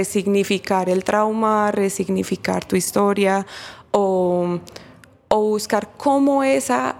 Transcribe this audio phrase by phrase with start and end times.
[0.00, 3.46] resignificar el trauma, resignificar tu historia
[3.90, 4.58] o,
[5.28, 6.96] o buscar cómo esa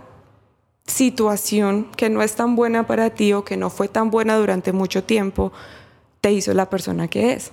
[0.84, 4.72] situación que no es tan buena para ti o que no fue tan buena durante
[4.72, 5.50] mucho tiempo
[6.20, 7.52] te hizo la persona que es.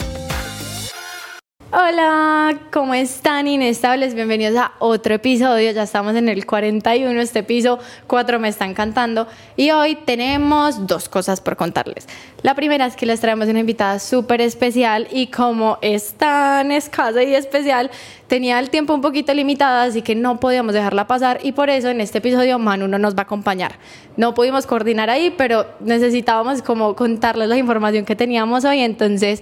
[1.73, 4.13] Hola, ¿cómo están inestables?
[4.13, 5.71] Bienvenidos a otro episodio.
[5.71, 9.25] Ya estamos en el 41, este piso 4 me está encantando.
[9.55, 12.09] Y hoy tenemos dos cosas por contarles.
[12.41, 17.23] La primera es que les traemos una invitada súper especial y como es tan escasa
[17.23, 17.89] y especial,
[18.27, 21.87] tenía el tiempo un poquito limitado, así que no podíamos dejarla pasar y por eso
[21.87, 23.75] en este episodio Manu no nos va a acompañar.
[24.17, 29.41] No pudimos coordinar ahí, pero necesitábamos como contarles la información que teníamos hoy, entonces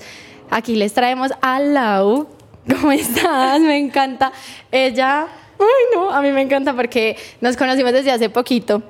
[0.49, 2.27] Aquí les traemos a Lau.
[2.69, 3.59] ¿Cómo estás?
[3.61, 4.31] Me encanta.
[4.71, 5.27] Ella,
[5.59, 8.81] ay no, a mí me encanta porque nos conocimos desde hace poquito,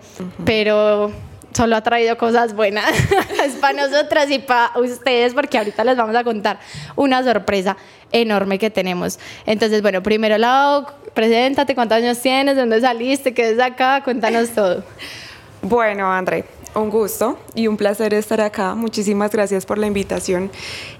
[0.45, 1.11] pero
[1.53, 2.89] solo ha traído cosas buenas.
[3.43, 6.59] es para nosotras y para ustedes porque ahorita les vamos a contar
[6.95, 7.77] una sorpresa
[8.11, 9.19] enorme que tenemos.
[9.45, 14.49] Entonces, bueno, primero Lau, preséntate, cuántos años tienes, de dónde saliste, qué es acá, cuéntanos
[14.49, 14.83] todo.
[15.61, 18.75] Bueno, André, un gusto y un placer estar acá.
[18.75, 20.51] Muchísimas gracias por la invitación.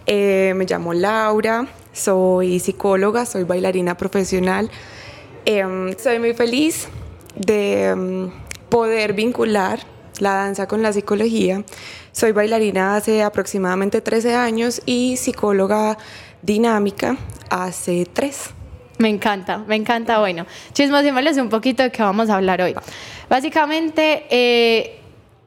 [0.06, 4.70] Eh, me llamo Laura, soy psicóloga, soy bailarina profesional.
[5.46, 6.88] Em, soy muy feliz
[7.36, 8.32] de em,
[8.70, 9.80] poder vincular
[10.20, 11.64] la danza con la psicología.
[12.12, 15.98] Soy bailarina hace aproximadamente 13 años y psicóloga
[16.42, 17.18] dinámica
[17.50, 18.52] hace 3.
[18.98, 20.20] Me encanta, me encanta.
[20.20, 22.76] Bueno, chismosémosles un poquito de qué vamos a hablar hoy.
[23.30, 24.99] Básicamente, eh,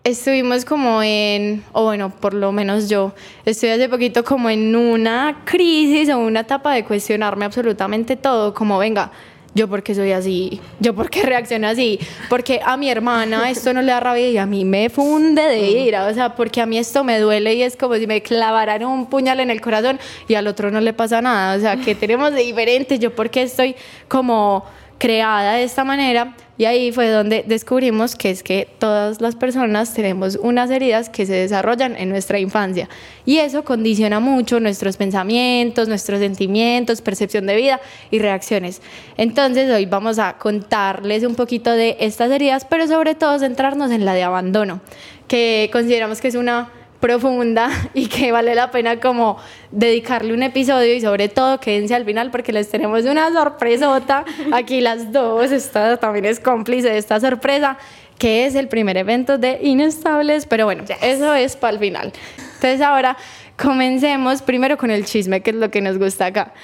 [0.04, 3.12] estuvimos como en, o bueno, por lo menos yo,
[3.44, 8.78] estoy hace poquito como en una crisis o una etapa de cuestionarme absolutamente todo, como
[8.78, 9.12] venga,
[9.54, 13.72] yo por qué soy así, yo por qué reacciono así, porque a mi hermana esto
[13.72, 16.66] no le da rabia y a mí me funde de ira, o sea, porque a
[16.66, 20.00] mí esto me duele y es como si me clavaran un puñal en el corazón
[20.26, 23.30] y al otro no le pasa nada, o sea, que tenemos de diferente, yo por
[23.30, 23.76] qué estoy
[24.08, 24.64] como
[25.02, 29.94] creada de esta manera y ahí fue donde descubrimos que es que todas las personas
[29.94, 32.88] tenemos unas heridas que se desarrollan en nuestra infancia
[33.26, 37.80] y eso condiciona mucho nuestros pensamientos, nuestros sentimientos, percepción de vida
[38.12, 38.80] y reacciones.
[39.16, 44.04] Entonces hoy vamos a contarles un poquito de estas heridas, pero sobre todo centrarnos en
[44.04, 44.82] la de abandono,
[45.26, 46.70] que consideramos que es una
[47.02, 49.36] profunda y que vale la pena como
[49.70, 54.80] dedicarle un episodio y sobre todo quédense al final porque les tenemos una sorpresota aquí
[54.80, 57.76] las dos, esta también es cómplice de esta sorpresa
[58.18, 62.12] que es el primer evento de Inestables, pero bueno, eso es para el final.
[62.54, 63.16] Entonces ahora
[63.60, 66.54] comencemos primero con el chisme, que es lo que nos gusta acá.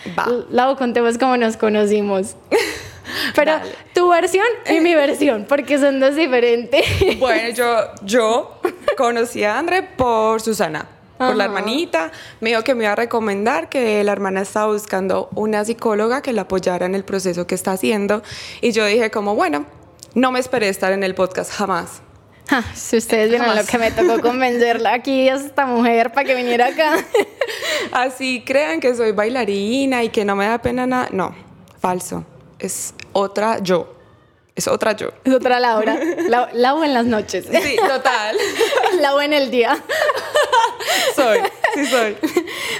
[0.50, 2.36] Lau, contemos cómo nos conocimos.
[3.34, 3.52] Pero
[3.94, 6.84] tu versión y mi versión, porque son dos diferentes.
[7.18, 8.60] Bueno, yo, yo
[8.96, 10.86] conocí a André por Susana,
[11.16, 12.12] por la hermanita.
[12.40, 16.32] Me dijo que me iba a recomendar que la hermana estaba buscando una psicóloga que
[16.32, 18.22] la apoyara en el proceso que está haciendo.
[18.60, 19.66] Y yo dije como, bueno,
[20.14, 22.02] no me esperé estar en el podcast jamás.
[22.74, 26.68] si ustedes vieron lo que me tocó convencerla aquí a esta mujer para que viniera
[26.68, 26.96] acá.
[27.92, 31.08] Así crean que soy bailarina y que no me da pena nada.
[31.12, 31.34] No,
[31.80, 32.24] falso.
[32.58, 33.98] Es otra yo.
[34.58, 35.10] Es otra yo.
[35.22, 35.96] Es otra Laura.
[36.28, 37.46] La, Lau en las noches.
[37.48, 38.36] Sí, total.
[39.00, 39.78] Lau en el día.
[41.14, 41.38] Soy,
[41.74, 42.16] sí soy.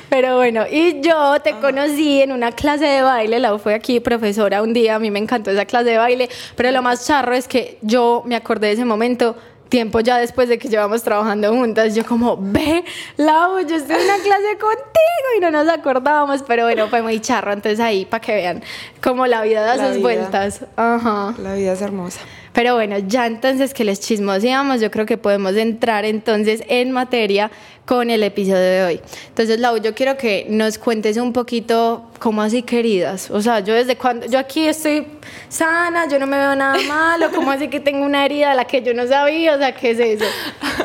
[0.08, 3.38] Pero bueno, y yo te conocí en una clase de baile.
[3.38, 4.96] Lau fue aquí profesora un día.
[4.96, 6.28] A mí me encantó esa clase de baile.
[6.56, 9.36] Pero lo más charro es que yo me acordé de ese momento
[9.68, 12.84] tiempo ya después de que llevamos trabajando juntas, yo como, ve,
[13.16, 17.20] Lau, yo estoy en una clase contigo y no nos acordábamos, pero bueno, fue muy
[17.20, 18.62] charro, entonces ahí para que vean
[19.02, 20.64] cómo la vida da sus vueltas.
[20.76, 21.34] Ajá.
[21.38, 22.20] La vida es hermosa.
[22.58, 27.52] Pero bueno, ya entonces que les chismoseamos, yo creo que podemos entrar entonces en materia
[27.86, 29.00] con el episodio de hoy.
[29.28, 33.30] Entonces, Lau, yo quiero que nos cuentes un poquito cómo así queridas.
[33.30, 35.06] O sea, yo desde cuando, yo aquí estoy
[35.48, 38.64] sana, yo no me veo nada malo, cómo así que tengo una herida a la
[38.64, 40.24] que yo no sabía, o sea, ¿qué es eso?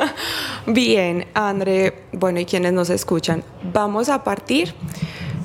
[0.68, 3.44] Bien, André, bueno, y quienes nos escuchan,
[3.74, 4.76] vamos a partir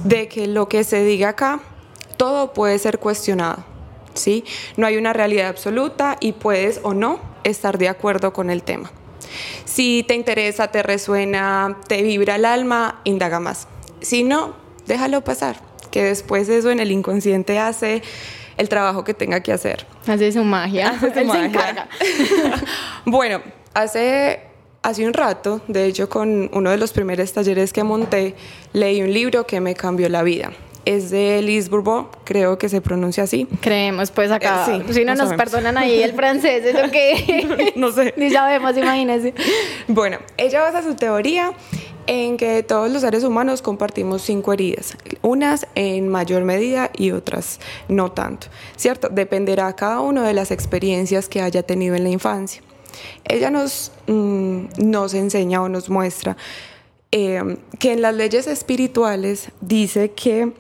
[0.05, 1.61] de que lo que se diga acá,
[2.19, 3.78] todo puede ser cuestionado.
[4.19, 4.45] ¿Sí?
[4.77, 8.91] No hay una realidad absoluta y puedes o no estar de acuerdo con el tema.
[9.65, 13.69] Si te interesa, te resuena, te vibra el alma, indaga más.
[14.01, 14.55] Si no,
[14.87, 15.61] déjalo pasar,
[15.91, 18.03] que después eso en el inconsciente hace
[18.57, 19.87] el trabajo que tenga que hacer.
[20.07, 20.91] Hace su magia.
[21.03, 21.89] Hace su magia.
[23.05, 23.41] bueno,
[23.75, 24.41] hace
[24.83, 28.35] hace un rato, de hecho con uno de los primeros talleres que monté,
[28.73, 30.53] leí un libro que me cambió la vida.
[30.89, 33.47] Es de Elise Bourbeau, creo que se pronuncia así.
[33.61, 34.65] Creemos, pues acá.
[34.75, 37.73] Eh, si no, nos perdonan ahí el francés, es lo que.
[37.77, 38.15] no sé.
[38.17, 39.35] Ni sabemos, imagínense.
[39.87, 41.53] Bueno, ella basa su teoría
[42.07, 47.61] en que todos los seres humanos compartimos cinco heridas, unas en mayor medida y otras
[47.89, 48.47] no tanto,
[48.77, 49.11] ¿cierto?
[49.11, 52.63] Dependerá cada uno de las experiencias que haya tenido en la infancia.
[53.25, 56.39] Ella nos, mm, nos enseña o nos muestra
[57.13, 60.53] eh, que en las leyes espirituales dice que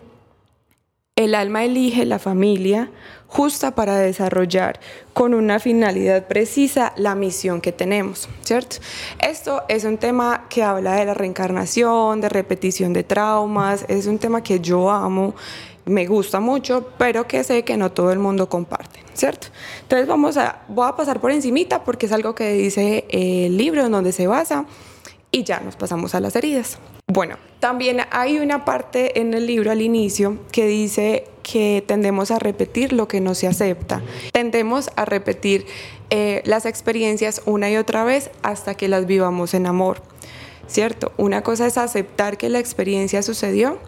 [1.19, 2.93] el alma elige la familia
[3.27, 4.79] justa para desarrollar
[5.15, 8.77] con una finalidad precisa la misión que tenemos, ¿cierto?
[9.19, 14.21] Esto es un tema que habla de la reencarnación, de repetición de traumas, es un
[14.21, 15.35] tema que yo amo,
[15.87, 19.49] me gusta mucho, pero que sé que no todo el mundo comparte, ¿cierto?
[19.83, 23.85] Entonces vamos a, voy a pasar por encimita porque es algo que dice el libro
[23.85, 24.67] en donde se basa
[25.33, 26.79] y ya nos pasamos a las heridas.
[27.11, 32.39] Bueno, también hay una parte en el libro al inicio que dice que tendemos a
[32.39, 34.03] repetir lo que no se acepta.
[34.33, 35.65] Tendemos a repetir
[36.11, 40.03] eh, las experiencias una y otra vez hasta que las vivamos en amor.
[40.67, 41.13] ¿cierto?
[41.17, 43.79] Una cosa es aceptar que la experiencia sucedió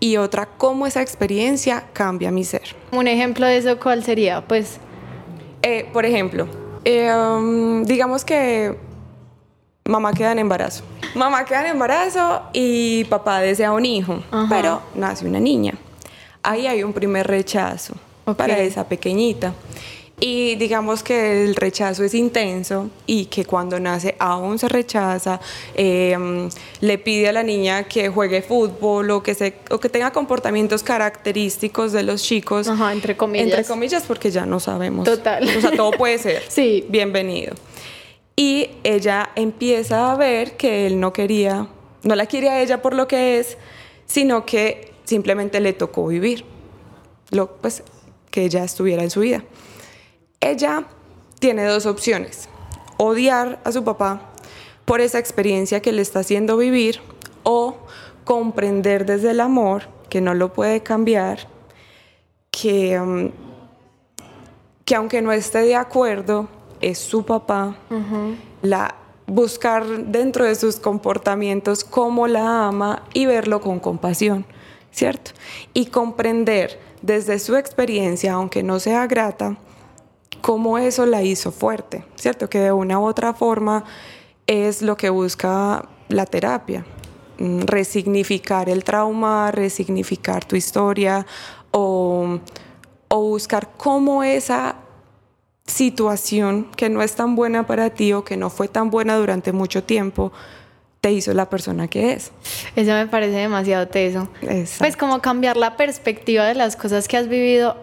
[0.00, 2.74] y otra cómo esa experiencia cambia mi ser.
[2.92, 4.40] Un ejemplo de eso, ¿cuál sería?
[4.48, 4.78] Pues,
[5.60, 6.48] eh, por ejemplo,
[6.86, 8.74] eh, um, digamos que
[9.90, 10.84] mamá queda en embarazo.
[11.14, 15.74] Mamá queda en embarazo y papá desea un hijo, pero nace una niña.
[16.42, 17.94] Ahí hay un primer rechazo
[18.36, 19.52] para esa pequeñita.
[20.22, 25.40] Y digamos que el rechazo es intenso y que cuando nace aún se rechaza,
[25.74, 26.50] em,
[26.82, 30.82] le pide a la niña que juegue fútbol o que, se, o que tenga comportamientos
[30.82, 32.68] característicos de los chicos.
[32.68, 33.46] Ajá, entre comillas.
[33.46, 35.06] Entre comillas porque ya no sabemos.
[35.06, 35.48] Total.
[35.56, 36.42] O sea, todo puede ser.
[36.48, 36.84] sí.
[36.90, 37.54] Bienvenido.
[38.36, 41.68] Y ella empieza a ver que él no quería,
[42.02, 43.58] no la quiere a ella por lo que es,
[44.06, 46.44] sino que simplemente le tocó vivir.
[47.30, 47.82] Lo, pues
[48.30, 49.44] que ella estuviera en su vida.
[50.40, 50.86] Ella
[51.38, 52.48] tiene dos opciones,
[52.96, 54.30] odiar a su papá
[54.84, 57.00] por esa experiencia que le está haciendo vivir
[57.42, 57.76] o
[58.24, 61.48] comprender desde el amor que no lo puede cambiar,
[62.50, 63.30] que, um,
[64.84, 66.48] que aunque no esté de acuerdo,
[66.80, 67.76] es su papá,
[68.62, 68.94] la,
[69.26, 74.44] buscar dentro de sus comportamientos cómo la ama y verlo con compasión,
[74.90, 75.32] ¿cierto?
[75.72, 79.56] Y comprender desde su experiencia, aunque no sea grata,
[80.40, 82.48] cómo eso la hizo fuerte, ¿cierto?
[82.48, 83.84] Que de una u otra forma
[84.46, 86.84] es lo que busca la terapia,
[87.38, 91.26] mm, resignificar el trauma, resignificar tu historia
[91.70, 92.40] o,
[93.08, 94.76] buscar cómo esa
[95.70, 99.52] situación que no es tan buena para ti o que no fue tan buena durante
[99.52, 100.32] mucho tiempo,
[101.00, 102.30] te hizo la persona que es.
[102.76, 104.28] Eso me parece demasiado teso.
[104.78, 107.76] Pues como cambiar la perspectiva de las cosas que has vivido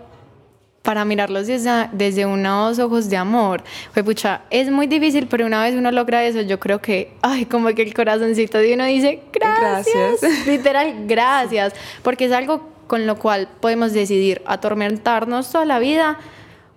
[0.83, 3.61] para mirarlos desde, desde unos ojos de amor.
[3.91, 7.45] Fue pucha, es muy difícil, pero una vez uno logra eso, yo creo que, ay,
[7.45, 10.21] como que el corazoncito de uno dice, gracias.
[10.21, 10.47] gracias.
[10.47, 11.73] Literal, gracias.
[12.03, 16.19] Porque es algo con lo cual podemos decidir atormentarnos toda la vida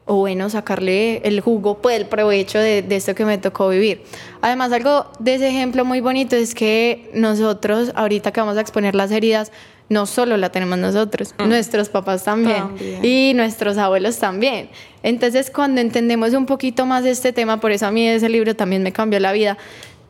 [0.06, 4.02] o bueno, sacarle el jugo, pues el provecho de, de, esto que me tocó vivir.
[4.40, 8.94] Además, algo de ese ejemplo muy bonito es que nosotros, ahorita que vamos a exponer
[8.94, 9.52] las heridas,
[9.90, 11.48] no solo la tenemos nosotros, mm.
[11.48, 12.64] nuestros papás también,
[13.02, 14.70] y nuestros abuelos también.
[15.02, 18.54] Entonces, cuando entendemos un poquito más de este tema, por eso a mí ese libro
[18.54, 19.58] también me cambió la vida,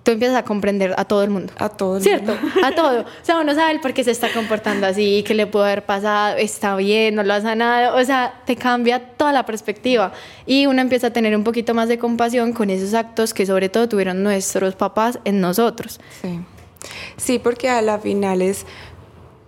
[0.03, 1.53] tú empiezas a comprender a todo el mundo.
[1.59, 2.37] A todo el ¿Cierto?
[2.65, 3.03] A todo.
[3.03, 5.85] O sea, uno sabe el por qué se está comportando así, qué le puede haber
[5.85, 7.97] pasado, está bien, no lo ha sanado.
[7.97, 10.13] O sea, te cambia toda la perspectiva.
[10.47, 13.69] Y uno empieza a tener un poquito más de compasión con esos actos que sobre
[13.69, 16.01] todo tuvieron nuestros papás en nosotros.
[16.23, 16.41] Sí.
[17.17, 18.67] Sí, porque a la final es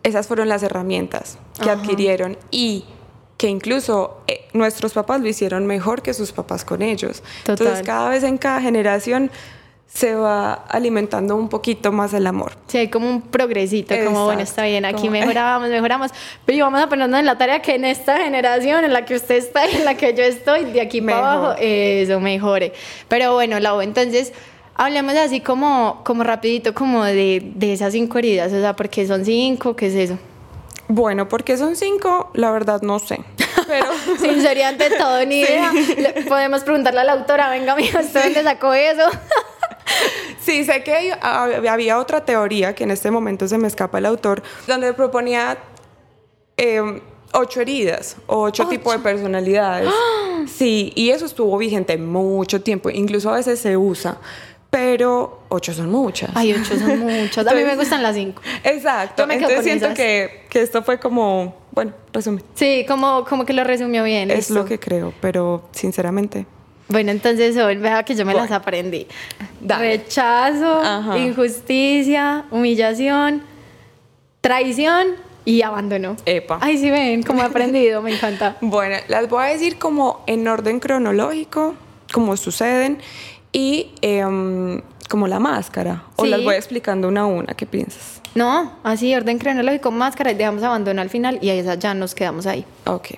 [0.03, 2.85] esas fueron las herramientas que adquirieron y
[3.37, 7.23] que incluso eh, nuestros papás lo hicieron mejor que sus papás con ellos.
[7.47, 9.31] Entonces cada vez en cada generación
[9.93, 12.53] se va alimentando un poquito más el amor.
[12.67, 16.11] Sí, hay como un progresito, como bueno, está bien, aquí mejoramos, mejoramos,
[16.47, 19.37] pero vamos a ponernos en la tarea que en esta generación, en la que usted
[19.37, 22.73] está, en la que yo estoy, de aquí para abajo, eso mejore.
[23.09, 24.33] Pero bueno, Lau, entonces
[24.75, 29.07] Hablemos así como, como rapidito, como de, de esas cinco heridas, o sea, ¿por qué
[29.07, 29.77] son cinco?
[29.77, 30.19] ¿Qué es eso?
[30.89, 33.21] Bueno, porque son cinco, la verdad no sé.
[33.67, 33.87] Pero
[34.19, 35.71] sinceridad ante todo, ni idea.
[36.27, 39.03] Podemos preguntarle a la autora, venga, amigo, ¿usted dónde sacó eso?
[40.41, 44.43] sí, sé que había otra teoría, que en este momento se me escapa el autor,
[44.67, 45.59] donde proponía
[46.57, 47.01] em,
[47.33, 49.91] ocho heridas, ocho, tipos de personalidades.
[50.47, 54.19] Sí, y eso estuvo vigente mucho tiempo, incluso a veces se usa.
[54.71, 56.31] Pero ocho son muchas.
[56.33, 57.47] Ay, ocho son muchas.
[57.47, 58.41] A mí me gustan las cinco.
[58.65, 59.27] Exacto.
[59.29, 62.43] Entonces siento que, que, esto fue como, bueno, resumen.
[62.55, 64.31] Sí, como, como que lo resumió bien.
[64.31, 66.47] Es lo que creo, pero sinceramente.
[66.93, 69.07] Bueno, entonces hoy vea que yo me las aprendí.
[69.67, 70.83] Rechazo,
[71.17, 73.43] injusticia, humillación,
[74.43, 75.15] traición
[75.47, 76.17] y abandono.
[76.27, 76.59] Epa.
[76.61, 78.59] Ay, sí ven, como he aprendido, me encanta.
[78.61, 81.75] Bueno, las voy a decir como en orden cronológico,
[82.13, 82.99] como suceden
[83.53, 86.05] y em, como la máscara.
[86.17, 88.21] O las voy explicando una a una, ¿qué piensas?
[88.35, 92.45] No, así, orden cronológico, máscara y dejamos abandono al final y ahí ya nos quedamos
[92.45, 92.67] ahí.
[92.85, 93.13] Ok.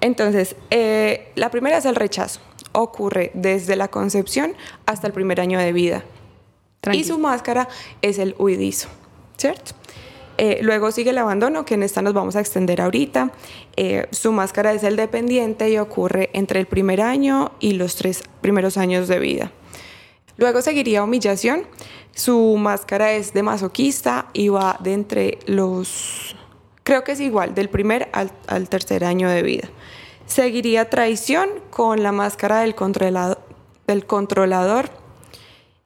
[0.00, 2.40] Entonces, eh, la primera es el rechazo.
[2.72, 4.54] Ocurre desde la concepción
[4.86, 6.04] hasta el primer año de vida.
[6.92, 7.68] Y su máscara
[8.00, 8.88] es el huidizo,
[9.36, 9.72] ¿cierto?
[10.38, 13.30] Eh, luego sigue el abandono, que en esta nos vamos a extender ahorita.
[13.76, 18.24] Eh, su máscara es el dependiente y ocurre entre el primer año y los tres
[18.40, 19.52] primeros años de vida.
[20.36, 21.66] Luego seguiría humillación.
[22.14, 26.36] Su máscara es de masoquista y va de entre los,
[26.82, 29.68] creo que es igual, del primer al, tercer año de vida.
[30.34, 33.36] Seguiría traición con la máscara del, controlado,
[33.86, 34.88] del controlador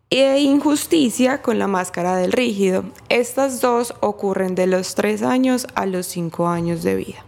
[0.08, 2.84] e injusticia con la máscara del rígido.
[3.08, 7.25] Estas dos ocurren de los tres años a los cinco años de vida.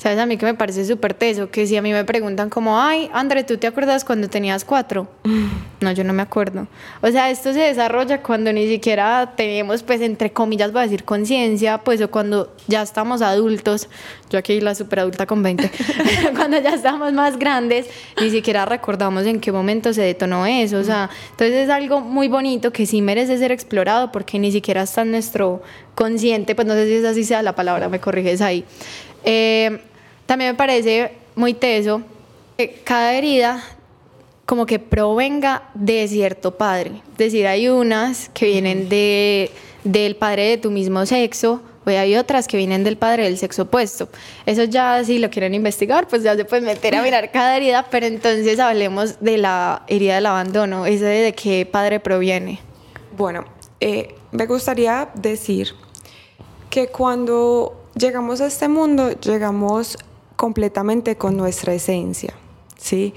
[0.00, 0.18] ¿Sabes?
[0.18, 3.10] A mí que me parece súper teso, que si a mí me preguntan como, ay,
[3.12, 5.08] André, ¿tú te acuerdas cuando tenías cuatro?
[5.80, 6.66] No, yo no me acuerdo.
[7.00, 11.04] O sea, esto se desarrolla cuando ni siquiera tenemos, pues, entre comillas, voy a decir,
[11.04, 13.88] conciencia, pues, o cuando ya estamos adultos,
[14.28, 15.70] yo aquí la super adulta con 20,
[16.36, 17.86] cuando ya estamos más grandes,
[18.20, 20.76] ni siquiera recordamos en qué momento se detonó eso.
[20.76, 24.82] O sea, entonces es algo muy bonito que sí merece ser explorado porque ni siquiera
[24.82, 25.62] está en nuestro
[25.94, 28.66] consciente, pues no sé si es así sea la palabra, me corriges ahí.
[29.24, 29.80] Eh,
[30.30, 32.02] también me parece muy teso
[32.56, 33.64] que cada herida
[34.46, 37.02] como que provenga de cierto padre.
[37.14, 39.50] Es decir, hay unas que vienen de,
[39.82, 43.62] del padre de tu mismo sexo, o hay otras que vienen del padre del sexo
[43.62, 44.08] opuesto.
[44.46, 47.88] Eso ya si lo quieren investigar, pues ya se pueden meter a mirar cada herida,
[47.90, 52.60] pero entonces hablemos de la herida del abandono, ese de qué padre proviene.
[53.16, 53.46] Bueno,
[53.80, 55.74] eh, me gustaría decir
[56.70, 59.98] que cuando llegamos a este mundo, llegamos
[60.40, 62.32] completamente con nuestra esencia,
[62.78, 63.12] ¿sí?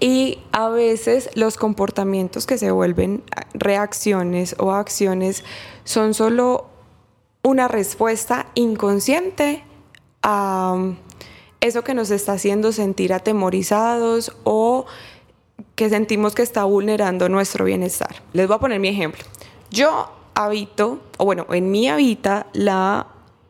[0.00, 3.22] Y a veces los comportamientos que se vuelven
[3.54, 5.44] reacciones o acciones
[5.84, 6.66] son solo
[7.42, 9.64] una respuesta inconsciente
[10.22, 10.92] a
[11.62, 14.84] eso que nos está haciendo sentir atemorizados o
[15.74, 18.16] que sentimos que está vulnerando nuestro bienestar.
[18.34, 19.24] Les voy a poner mi ejemplo.
[19.70, 23.06] Yo habito, o bueno, en mí habita la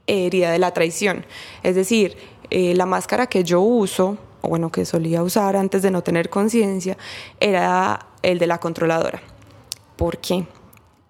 [0.06, 1.26] herida de la traición.
[1.64, 2.16] Es decir,
[2.54, 6.28] eh, la máscara que yo uso, o bueno, que solía usar antes de no tener
[6.28, 6.98] conciencia,
[7.40, 9.22] era el de la controladora.
[9.96, 10.44] ¿Por qué?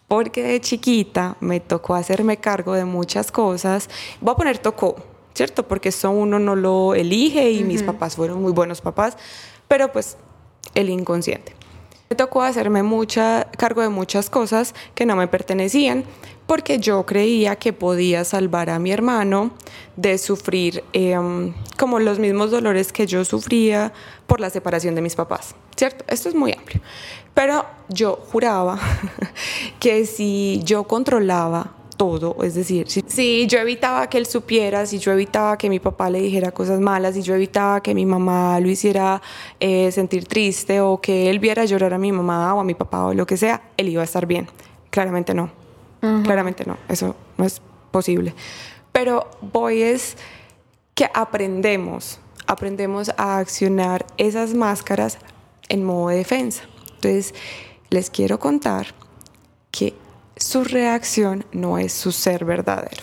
[0.07, 3.91] Porque de chiquita me tocó hacerme cargo de muchas cosas.
[4.21, 4.95] Voy a poner tocó,
[5.35, 5.67] ¿cierto?
[5.67, 9.17] Porque eso uno no lo elige y mis papás fueron muy buenos papás,
[9.67, 10.17] pero pues
[10.77, 11.57] el inconsciente.
[12.09, 16.05] Me tocó hacerme mucha, cargo de muchas cosas que no me pertenecían
[16.53, 19.53] porque yo creía que podía salvar a mi hermano
[19.97, 23.91] de sufrir em, como los mismos dolores que yo sufría
[24.27, 26.05] por la separación de mis papás, ¿cierto?
[26.09, 26.83] Esto es muy amplio.
[27.33, 28.79] Pero yo juraba
[29.81, 35.11] que si yo controlaba todo, es decir, si, yo evitaba que él supiera, si yo
[35.13, 38.69] evitaba que mi papá le dijera cosas malas, si yo evitaba que mi mamá lo
[38.69, 39.23] hiciera
[39.59, 43.07] eh, sentir triste o que él viera llorar a mi mamá o a mi papá
[43.07, 44.49] o lo que sea, él iba a estar bien.
[44.91, 45.62] Claramente no,
[46.25, 48.35] claramente no, eso no es posible.
[48.93, 50.17] Pero voy es
[50.95, 55.19] que aprendemos, aprendemos a accionar esas máscaras
[55.69, 56.65] en modo de defensa.
[56.95, 57.35] Entonces,
[57.91, 58.89] les quiero contar
[59.71, 59.95] que
[60.37, 63.03] su reacción no es su ser verdadero.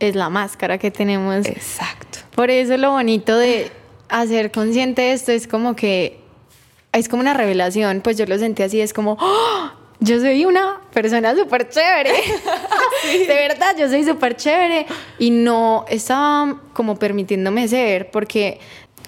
[0.00, 1.46] Es la máscara que tenemos.
[1.46, 2.18] Exacto.
[2.34, 3.70] Por eso lo bonito de
[4.08, 6.20] hacer consciente de esto es como que
[6.92, 9.70] es como una revelación, pues yo lo sentí así, es como, ¡Oh!
[10.04, 12.12] Yo soy una persona súper chévere.
[13.26, 14.86] De verdad, yo soy súper chévere
[15.18, 18.60] y no estaba como permitiéndome ser, porque,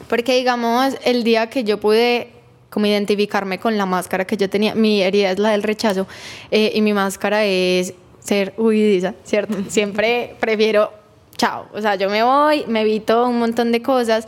[0.09, 2.33] porque digamos, el día que yo pude
[2.71, 4.75] como identificarme con la máscara que yo tenía.
[4.75, 6.07] Mi herida es la del rechazo
[6.51, 9.57] eh, y mi máscara es ser huidiza, ¿cierto?
[9.69, 10.93] Siempre prefiero,
[11.37, 14.27] chao, o sea, yo me voy, me evito un montón de cosas.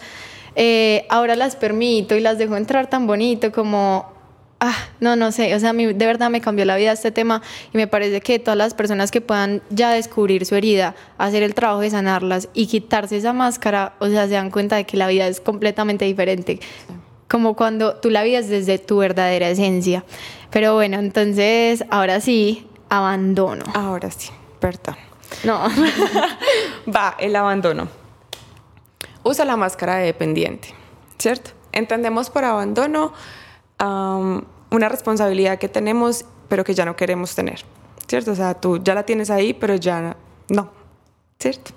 [0.55, 4.18] Eh, ahora las permito y las dejo entrar tan bonito como
[4.61, 7.11] ah, no, no sé, o sea, a mí de verdad me cambió la vida este
[7.11, 11.43] tema y me parece que todas las personas que puedan ya descubrir su herida, hacer
[11.43, 14.97] el trabajo de sanarlas y quitarse esa máscara, o sea, se dan cuenta de que
[14.97, 16.61] la vida es completamente diferente,
[17.29, 20.05] como cuando tú la vives desde tu verdadera esencia.
[20.51, 23.65] Pero bueno, entonces, ahora sí, abandono.
[23.75, 24.97] Ahora sí, perdón.
[25.45, 25.69] No.
[26.95, 27.89] Va, el abandono.
[29.23, 30.75] Usa la máscara de dependiente,
[31.19, 31.51] ¿cierto?
[31.73, 33.13] Entendemos por abandono
[33.81, 37.61] una responsabilidad que tenemos, pero que ya no queremos tener,
[38.07, 38.33] ¿cierto?
[38.33, 40.17] O sea, tú ya la tienes ahí, pero ya
[40.49, 40.71] no,
[41.39, 41.73] ¿cierto?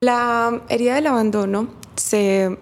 [0.00, 2.58] La herida del abandono se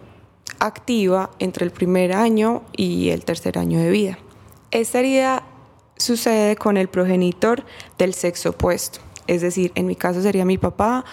[0.58, 4.18] activa entre el primer año y el tercer año de vida.
[4.70, 5.44] Esta herida
[5.96, 7.64] sucede con el progenitor
[7.96, 11.04] del sexo opuesto, es decir, en mi caso sería mi papá,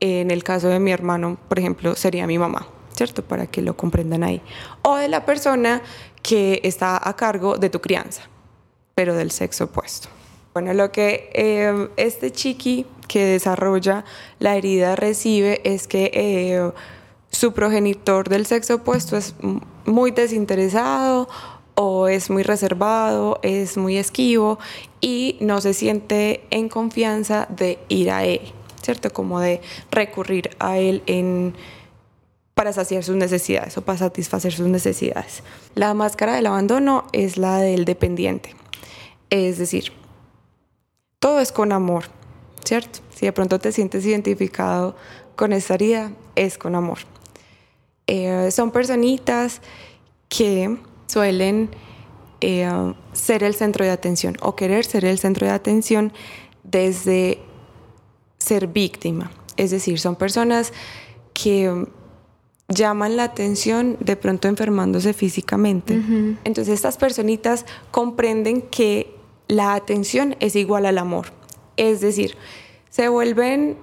[0.00, 3.22] en el caso de mi hermano, por ejemplo, sería mi mamá, ¿cierto?
[3.22, 4.42] Para que lo comprendan ahí.
[4.82, 5.82] O de la persona
[6.22, 8.22] que está a cargo de tu crianza,
[8.94, 10.08] pero del sexo opuesto.
[10.52, 14.04] Bueno, lo que eh, este chiqui que desarrolla
[14.38, 16.70] la herida recibe es que eh,
[17.30, 19.34] su progenitor del sexo opuesto es
[19.86, 21.28] muy desinteresado
[21.76, 24.58] o es muy reservado, es muy esquivo
[25.00, 28.40] y no se siente en confianza de ir a él,
[28.82, 29.12] ¿cierto?
[29.12, 29.60] Como de
[29.90, 31.54] recurrir a él en
[32.60, 35.42] para saciar sus necesidades o para satisfacer sus necesidades.
[35.74, 38.54] La máscara del abandono es la del dependiente.
[39.30, 39.94] Es decir,
[41.20, 42.04] todo es con amor,
[42.62, 42.98] ¿cierto?
[43.14, 44.94] Si de pronto te sientes identificado
[45.36, 46.98] con esta herida, es con amor.
[48.06, 49.62] Eh, son personitas
[50.28, 50.76] que
[51.06, 51.70] suelen
[52.42, 52.68] eh,
[53.14, 56.12] ser el centro de atención o querer ser el centro de atención
[56.62, 57.38] desde
[58.36, 59.30] ser víctima.
[59.56, 60.74] Es decir, son personas
[61.32, 61.86] que
[62.70, 66.00] llaman la atención de pronto enfermándose físicamente.
[66.44, 69.14] Entonces estas personitas comprenden que
[69.48, 71.26] la atención es igual al amor.
[71.76, 72.36] Es decir,
[72.88, 73.76] se vuelven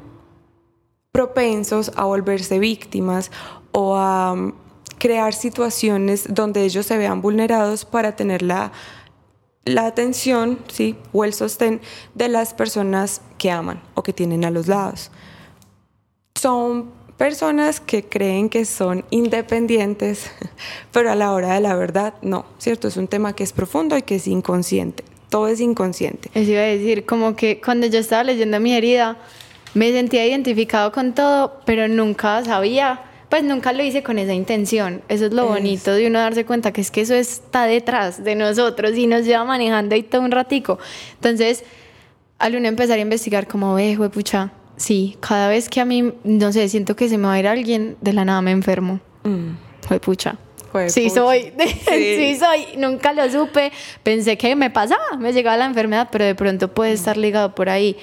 [1.12, 3.32] propensos a volverse víctimas
[3.72, 4.54] o a um,
[4.98, 8.72] crear situaciones donde ellos se vean vulnerados para tener la,
[9.66, 10.96] la atención ¿sí?
[11.12, 11.82] o el sostén
[12.16, 15.12] de las personas que aman o que tienen a los lados.
[16.36, 20.32] Son personas que creen que son independientes,
[20.92, 22.88] pero a la hora de la verdad no, ¿cierto?
[22.88, 25.04] Es un tema que es profundo y que es inconsciente.
[25.30, 26.30] Todo es inconsciente.
[26.34, 29.18] Eso iba a decir, como que cuando yo estaba leyendo mi herida,
[29.74, 35.02] me sentía identificado con todo, pero nunca sabía, pues nunca lo hice con esa intención.
[35.10, 38.36] Eso es lo bonito de uno darse cuenta que es que eso está detrás de
[38.36, 40.80] nosotros y nos lleva manejando ahí todo un ratico.
[41.16, 41.66] Entonces,
[42.40, 46.54] al uno empezar a investigar como, ve, pucha, sí, cada vez que a mí, no
[46.54, 49.00] sé, siento que se me va a ir alguien, de la nada me enfermo.
[49.24, 49.58] Mm.
[49.82, 50.38] Fue pucha.
[50.88, 51.52] sí soy,
[51.88, 52.38] sí.
[52.40, 53.72] soy, nunca lo supe,
[54.04, 57.70] pensé que me pasaba, me llegaba la enfermedad, pero de pronto puede estar ligado por
[57.70, 57.98] ahí.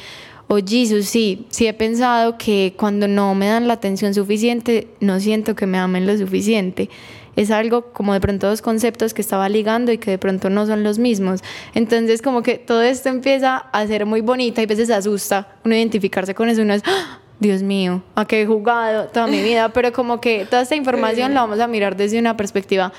[0.46, 4.88] O oh, Jesus, sí, sí he pensado que cuando no me dan la atención suficiente,
[5.00, 6.90] no siento que me amen lo suficiente
[7.36, 10.66] es algo como de pronto dos conceptos que estaba ligando y que de pronto no
[10.66, 11.42] son los mismos.
[11.74, 15.74] Entonces como que todo esto empieza a ser muy bonita y a veces asusta uno
[15.74, 16.82] identificarse con eso, uno es...
[16.86, 17.20] ¡Ah!
[17.40, 21.34] Dios mío, a qué he jugado toda mi vida, pero como que toda esta información
[21.34, 22.92] la vamos a mirar desde una perspectiva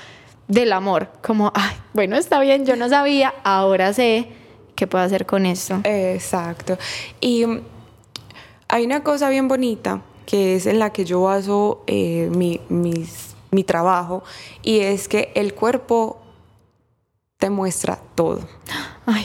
[0.46, 4.28] del amor, como, ay, bueno, está bien, yo no sabía, ahora sé
[4.74, 5.80] qué puedo hacer con esto.
[5.84, 6.78] Exacto.
[7.20, 7.60] Y mm,
[8.68, 12.30] hay una cosa bien bonita que es en la que yo baso eh,
[12.68, 14.22] mis mi trabajo,
[14.62, 16.20] y es que el cuerpo
[17.38, 18.48] te muestra todo.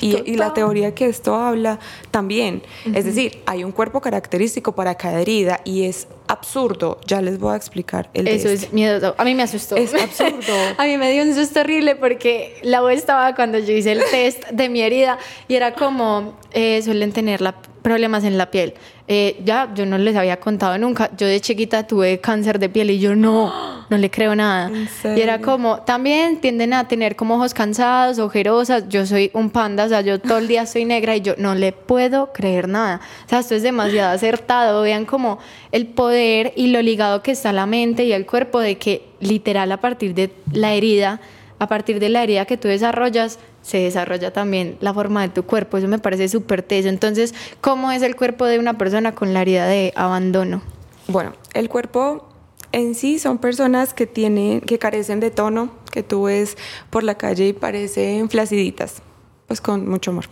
[0.02, 1.80] y, la teoría que esto habla
[2.12, 2.62] también.
[2.94, 7.00] Es decir, hay un cuerpo característico para cada herida y es absurdo.
[7.08, 9.16] Ya les voy a explicar el Eso es miedo.
[9.18, 9.78] A mí me asustó.
[9.78, 10.54] Es absurdo.
[10.78, 14.04] a mí me dio un susto horrible porque la voz estaba cuando yo hice el
[14.12, 18.74] test de mi herida y era como eh, suelen tener la problemas en la piel.
[19.14, 21.12] Eh, ya, yo no les había contado nunca.
[21.18, 23.52] Yo de chiquita tuve cáncer de piel y yo no,
[23.90, 24.72] no le creo nada.
[25.04, 28.88] Y era como, también tienden a tener como ojos cansados, ojerosas.
[28.88, 31.56] Yo soy un panda, o sea, yo todo el día soy negra y yo no
[31.56, 33.02] le puedo creer nada.
[33.26, 34.82] O sea, esto es demasiado acertado.
[34.82, 35.40] Vean como
[35.74, 39.74] el poder y lo ligado que está la mente y el cuerpo de que literal
[39.74, 41.20] a partir de la herida,
[41.62, 45.44] a partir de la herida que tú desarrollas, se desarrolla también la forma de tu
[45.44, 45.78] cuerpo.
[45.78, 46.90] Eso me parece súper teso.
[46.90, 50.64] Entonces, ¿cómo es el cuerpo de una persona con la herida de abandono?
[51.08, 52.28] Bueno, el cuerpo
[52.72, 56.58] en sí son personas que tienen, que carecen de tono, que tú ves
[56.90, 59.04] por la calle y parecen flaciditas.
[59.46, 60.26] Pues con mucho amor.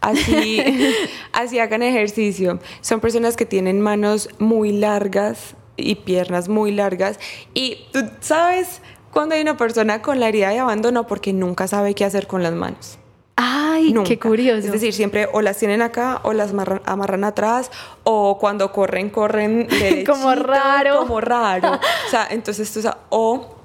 [0.00, 0.62] Así,
[1.32, 2.60] así hagan ejercicio.
[2.80, 7.18] Son personas que tienen manos muy largas y piernas muy largas.
[7.54, 8.80] Y tú sabes
[9.16, 12.42] cuando hay una persona con la herida de abandono porque nunca sabe qué hacer con
[12.42, 12.98] las manos.
[13.34, 14.08] Ay, Nunca.
[14.08, 14.66] qué curioso.
[14.66, 16.50] Es decir, siempre o las tienen acá o las
[16.84, 17.70] amarran, atrás
[18.04, 19.68] o cuando corren, corren
[20.06, 20.98] Como raro.
[20.98, 21.72] Como raro.
[21.76, 23.56] O sea, entonces tú sabes, o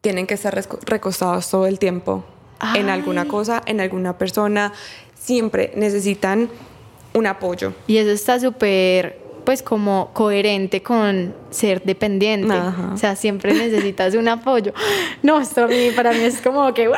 [0.00, 2.24] tienen que estar recostados todo el tiempo
[2.74, 3.28] en alguna Ay.
[3.28, 4.72] cosa, en alguna persona.
[5.14, 6.48] Siempre necesitan
[7.12, 7.74] un apoyo.
[7.86, 12.52] Y eso está súper, pues como coherente con ser dependiente.
[12.54, 12.90] Ajá.
[12.94, 14.72] O sea, siempre necesitas un apoyo.
[15.22, 16.90] No, esto a mí- para mí es como que...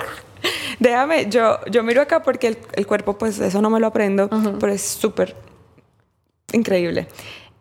[0.79, 4.29] Déjame, yo, yo miro acá porque el, el cuerpo, pues eso no me lo aprendo,
[4.61, 5.35] pero es súper
[6.53, 7.09] increíble.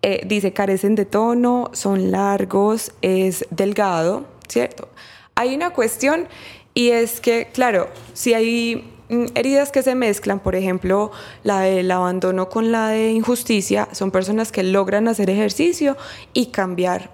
[0.02, 4.90] Eh, dice, carecen de tono, son largos, es delgado, ¿cierto?
[5.34, 6.28] Hay una cuestión
[6.76, 11.12] y es que, claro, si hay heridas que se mezclan, por ejemplo,
[11.44, 15.98] la del abandono con la de injusticia, son personas que logran hacer ejercicio
[16.34, 17.12] y cambiar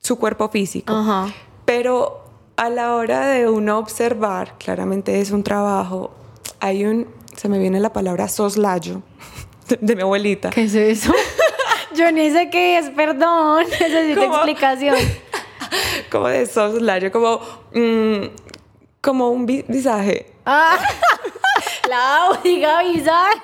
[0.00, 0.92] su cuerpo físico.
[0.92, 1.32] Ajá.
[1.64, 2.24] Pero
[2.56, 6.10] a la hora de uno observar, claramente es un trabajo,
[6.58, 9.02] hay un, se me viene la palabra soslayo
[9.68, 10.50] de, de mi abuelita.
[10.50, 11.12] ¿Qué es eso?
[11.94, 13.64] Yo ni sé qué es, perdón.
[13.80, 14.34] Necesito ¿Cómo?
[14.34, 14.96] explicación.
[16.10, 17.40] Como de soslayo, como,
[17.72, 18.26] mm,
[19.00, 20.26] como un vi- visaje.
[20.46, 20.78] Ah,
[21.88, 23.40] la diga visaje.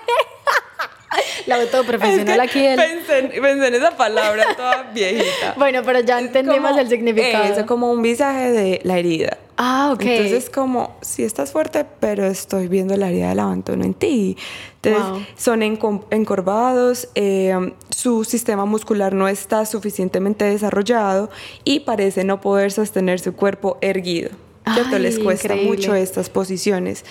[1.47, 2.67] La todo profesional Es que aquí.
[2.67, 5.55] en- Pensé, en- pensé en esa palabra toda viejita.
[5.57, 7.45] Bueno, pero ya entendimos Como el significado.
[7.45, 9.39] Eso, como un visaje de la herida.
[9.57, 10.03] Ah, ok.
[10.03, 14.37] Entonces, como, si estás fuerte, pero estoy viendo la herida del abandono en ti.
[14.83, 15.27] Entonces, Wow.
[15.37, 15.63] son
[16.11, 17.55] encorvados, eh,
[17.89, 21.31] su sistema muscular no está suficientemente desarrollado
[21.65, 24.31] y parece no poder sostener su cuerpo erguido.
[24.73, 24.97] ¿Cierto?
[24.97, 25.77] Ay, Les cuesta increíble.
[25.77, 27.05] mucho estas posiciones.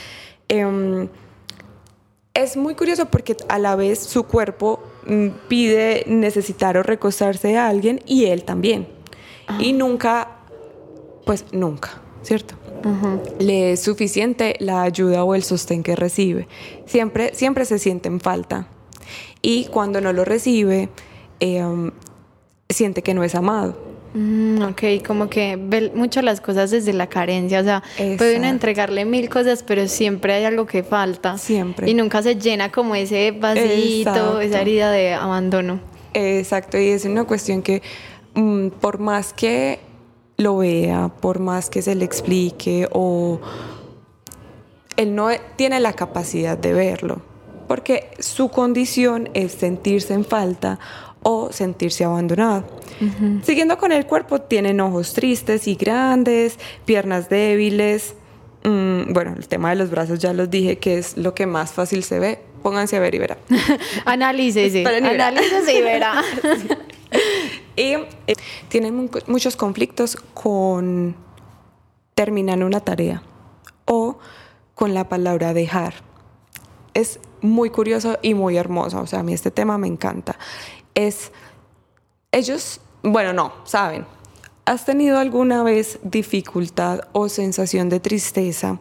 [0.47, 1.07] Em,
[2.33, 7.67] es muy curioso porque a la vez su cuerpo mm, pide necesitar o recostarse a
[7.67, 8.87] alguien y él también.
[9.59, 10.39] Y nunca,
[11.25, 12.55] pues nunca, ¿cierto?
[13.39, 16.47] Le es suficiente la ayuda o el sostén que recibe.
[16.85, 18.67] Siempre, siempre se siente en falta.
[19.41, 20.89] Y cuando no lo recibe,
[21.39, 21.91] eh, um,
[22.69, 23.77] siente que no es amado.
[24.15, 28.23] Mm, ok, como que ve mucho las cosas desde la carencia, o sea, puede uno
[28.23, 28.47] Exacto.
[28.47, 31.37] entregarle mil cosas, pero siempre hay algo que falta.
[31.37, 31.89] Siempre.
[31.89, 34.39] Y nunca se llena como ese vasito, Exacto.
[34.39, 35.81] esa herida de abandono.
[36.13, 37.81] Exacto, y es una cuestión que
[38.35, 39.79] mm, por más que
[40.37, 43.41] lo vea, por más que se le explique o
[44.95, 47.21] él no tiene la capacidad de verlo,
[47.67, 50.79] porque su condición es sentirse en falta
[51.27, 52.63] o sentirse abandonado.
[53.43, 58.13] Siguiendo con el cuerpo, tienen ojos tristes y grandes, piernas débiles.
[58.63, 61.71] mm, bueno, el tema de los brazos ya los dije que es lo que más
[61.73, 62.39] fácil se ve.
[62.61, 63.37] Pónganse a ver y verá.
[64.05, 66.21] Analícese, analícese y verá.
[67.77, 67.93] Y
[68.27, 68.35] eh,
[68.69, 71.15] tienen mu- muchos conflictos con
[72.13, 73.21] terminar una tarea
[73.85, 74.17] o
[74.75, 75.95] con la palabra dejar.
[76.93, 79.01] Es muy curioso y muy hermoso.
[79.01, 80.37] O sea, a mí este tema me encanta.
[80.95, 81.31] Es,
[82.31, 84.05] ellos, bueno, no, saben.
[84.65, 88.79] ¿Has tenido alguna vez dificultad o sensación de tristeza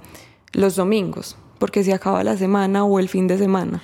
[0.52, 1.36] los domingos?
[1.58, 3.82] Porque se acaba la semana o el fin de semana.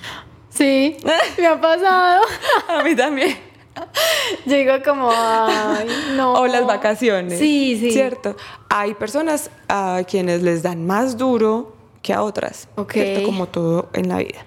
[0.49, 0.97] Sí,
[1.37, 2.23] me ha pasado.
[2.67, 3.37] A mí también.
[4.45, 6.33] Yo digo como, ay, no.
[6.33, 7.39] O las vacaciones.
[7.39, 7.91] Sí, sí.
[7.91, 8.35] Cierto.
[8.69, 12.67] Hay personas a quienes les dan más duro que a otras.
[12.75, 12.93] Ok.
[12.93, 13.25] ¿cierto?
[13.25, 14.45] Como todo en la vida.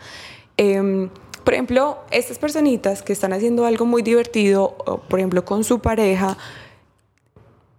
[0.56, 1.08] Em,
[1.44, 5.80] por ejemplo, estas personitas que están haciendo algo muy divertido, o, por ejemplo, con su
[5.80, 6.36] pareja,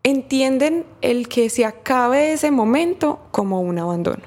[0.04, 4.22] entienden el que se acabe ese momento como un abandono.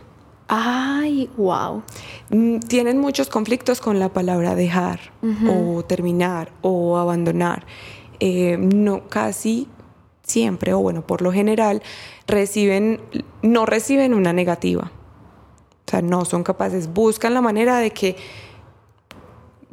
[0.49, 1.83] Ay, wow.
[2.31, 4.99] Mm, Tienen muchos conflictos con la palabra dejar
[5.47, 7.65] o terminar o abandonar.
[8.19, 9.69] Eh, no, casi
[10.23, 11.83] siempre, o bueno, por lo general,
[12.27, 13.01] reciben,
[13.43, 14.91] no reciben una negativa.
[15.87, 18.17] O sea, no son capaces, buscan la manera de que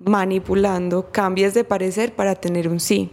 [0.06, 3.12] manipulando cambies de parecer para tener un sí.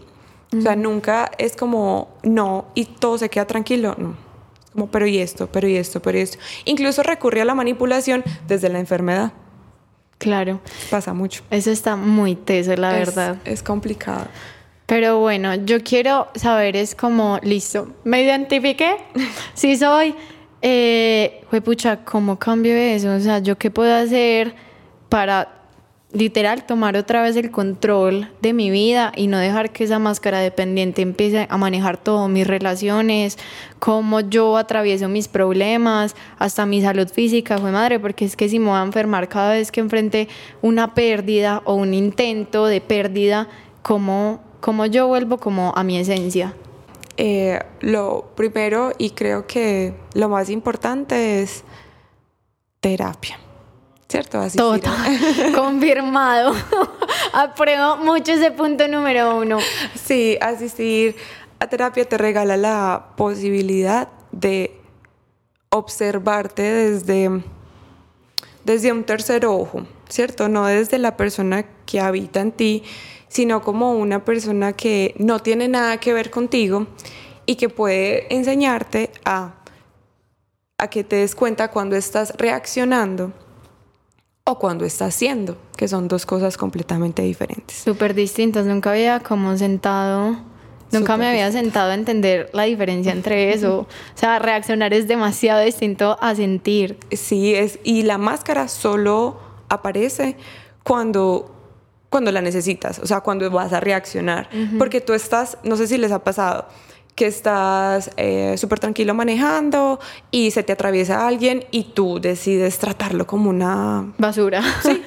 [0.56, 4.14] O sea, nunca es como no y todo se queda tranquilo, no.
[4.72, 6.38] Como, pero y esto, pero y esto, pero y esto.
[6.66, 9.32] Incluso recurre a la manipulación desde la enfermedad.
[10.18, 10.60] Claro.
[10.90, 11.42] Pasa mucho.
[11.50, 13.36] Eso está muy teso, la Es- verdad.
[13.44, 14.26] Es complicado.
[14.86, 18.96] Pero bueno, yo quiero saber, es como, listo, me identifiqué,
[19.54, 20.14] sí soy,
[20.60, 23.14] eh, pucha, ¿cómo cambio eso?
[23.14, 24.54] O sea, ¿yo qué puedo hacer
[25.08, 25.61] para
[26.12, 30.40] literal tomar otra vez el control de mi vida y no dejar que esa máscara
[30.40, 33.38] dependiente empiece a manejar todo, mis relaciones,
[33.78, 38.58] cómo yo atravieso mis problemas, hasta mi salud física, fue madre, porque es que si
[38.58, 40.28] me voy a enfermar cada vez que enfrente
[40.60, 43.48] una pérdida o un intento de pérdida,
[43.82, 46.54] ¿cómo, cómo yo vuelvo como a mi esencia?
[47.16, 51.64] Eh, lo primero y creo que lo más importante es
[52.80, 53.41] terapia.
[54.12, 54.40] ¿Cierto?
[54.40, 54.92] Así Total,
[55.54, 56.52] confirmado.
[57.32, 59.58] Apruebo mucho ese punto número uno.
[59.94, 61.16] Sí, asistir
[61.58, 64.78] a terapia te regala la posibilidad de
[65.70, 67.42] observarte desde,
[68.66, 70.46] desde un tercer ojo, ¿cierto?
[70.50, 72.84] No desde la persona que habita en ti,
[73.28, 76.86] sino como una persona que no tiene nada que ver contigo
[77.46, 79.54] y que puede enseñarte a,
[80.76, 83.32] a que te des cuenta cuando estás reaccionando
[84.44, 87.76] o cuando estás haciendo, que son dos cosas completamente diferentes.
[87.76, 90.36] Súper distintas, nunca había como sentado,
[90.90, 93.80] nunca me había sentado a entender la diferencia entre eso.
[93.80, 96.98] O sea, reaccionar es demasiado distinto a sentir.
[97.12, 100.36] Sí, es, y la máscara solo aparece
[100.82, 101.48] cuando
[102.10, 105.96] cuando la necesitas, o sea, cuando vas a reaccionar, porque tú estás, no sé si
[105.96, 106.66] les ha pasado,
[107.14, 113.26] que estás eh, súper tranquilo manejando y se te atraviesa alguien y tú decides tratarlo
[113.26, 114.62] como una basura.
[114.82, 115.02] Sí.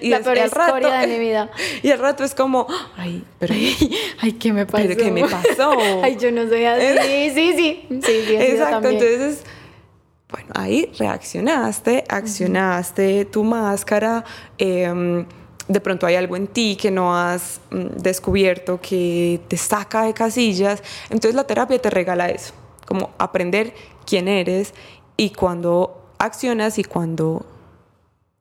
[0.00, 1.50] Y, la peor historia de mi vida.
[1.82, 3.54] Y el rato es como, ay, pero
[4.20, 4.86] ay, ¿qué me pasó?
[4.86, 5.72] ¿Pero qué me pasó?
[6.02, 6.84] ay, yo no soy así.
[7.34, 8.36] sí, sí, sí, sí.
[8.36, 9.44] Exacto, entonces
[10.28, 14.24] bueno, ahí reaccionaste, accionaste tu máscara.
[14.58, 15.24] Eh,
[15.68, 20.14] de pronto hay algo en ti que no has mm, descubierto, que te saca de
[20.14, 20.82] casillas.
[21.10, 22.54] Entonces la terapia te regala eso,
[22.86, 23.74] como aprender
[24.06, 24.74] quién eres
[25.16, 27.44] y cuando accionas y cuando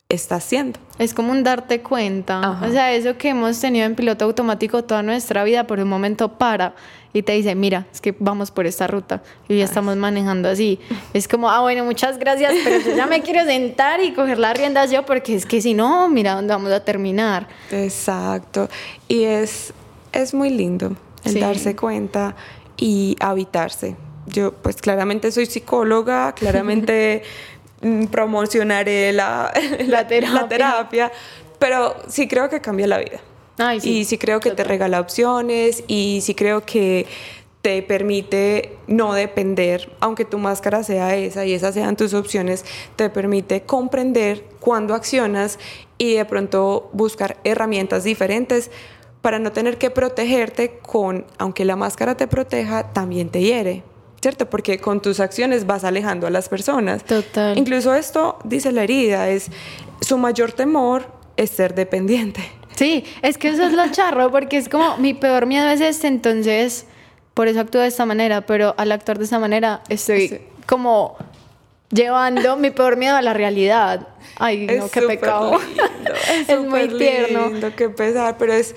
[0.10, 0.80] está haciendo.
[1.00, 2.60] Es como un darte cuenta.
[2.62, 6.38] O sea, eso que hemos tenido en piloto automático toda nuestra vida, por un momento
[6.38, 6.76] para
[7.16, 10.80] y te dice, mira, es que vamos por esta ruta y ya estamos manejando así.
[11.14, 14.56] Es como, ah, bueno, muchas gracias, pero yo ya me quiero sentar y coger las
[14.58, 17.48] riendas yo, porque es que si no, mira dónde vamos a terminar.
[17.72, 18.70] Exacto.
[19.08, 19.74] Y es,
[20.12, 22.36] es muy lindo el darse cuenta
[22.78, 23.96] y habitarse.
[24.28, 27.24] Yo, pues claramente soy psicóloga, claramente
[27.86, 29.54] Mm, promocionaré la,
[29.88, 31.12] la, terapia.
[31.60, 33.20] pero sí creo que cambia la vida.
[33.84, 37.08] Y sí creo que te regala opciones y sí creo que
[37.62, 42.64] te permite no depender, aunque tu máscara sea esa y esas sean tus opciones,
[42.96, 45.58] te permite comprender cuándo accionas
[45.98, 48.70] y de pronto buscar herramientas diferentes
[49.24, 53.84] para no tener que protegerte con, aunque la máscara te proteja, también te hiere.
[54.22, 54.50] ¿cierto?
[54.50, 57.04] Porque con tus acciones vas alejando a las personas.
[57.04, 57.56] Total.
[57.58, 59.52] Incluso esto, dice la herida, es
[60.02, 61.06] su mayor temor
[61.38, 62.42] es ser dependiente.
[62.76, 66.08] Sí, es que eso es lo charro, porque es como mi peor miedo es este,
[66.08, 66.86] entonces
[67.34, 71.18] por eso actúo de esta manera, pero al actuar de esta manera estoy como
[71.92, 74.08] llevando mi peor miedo a la realidad.
[74.38, 75.60] Ay, no, qué pecado.
[76.48, 77.50] es, muy tierno.
[77.50, 78.76] Lindo, qué pesar, pero es,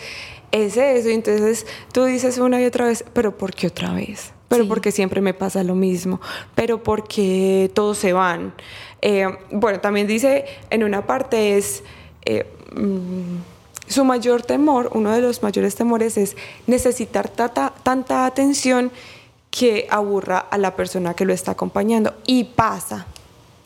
[0.50, 1.08] es eso.
[1.08, 4.32] Entonces tú dices una y otra vez, pero ¿por qué otra vez?
[4.48, 6.20] pero porque siempre me pasa lo mismo,
[6.54, 8.54] pero porque todos se van.
[9.02, 11.84] Eh, bueno, también dice en una parte es...
[12.24, 13.57] Eh, mm,
[13.88, 18.90] su mayor temor, uno de los mayores temores es necesitar tanta atención
[19.50, 22.14] que aburra a la persona que lo está acompañando.
[22.26, 23.06] Y pasa.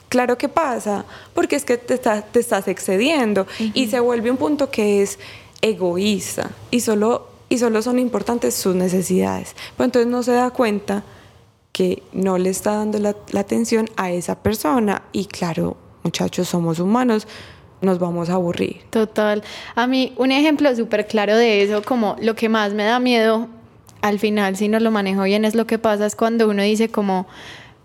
[0.08, 4.70] Claro que pasa, porque es que te, te estás excediendo y se vuelve un punto
[4.70, 5.18] que es
[5.62, 9.54] egoísta y solo y solo son importantes sus necesidades.
[9.76, 11.02] Pues entonces no se da cuenta
[11.70, 17.28] que no le está dando la, atención a esa persona y claro, muchachos, somos humanos,
[17.82, 18.80] nos vamos a aburrir.
[18.90, 19.42] Total.
[19.74, 23.48] A mí un ejemplo súper claro de eso, como lo que más me da miedo
[24.00, 26.88] al final, si no lo manejo bien, es lo que pasa es cuando uno dice
[26.88, 27.26] como,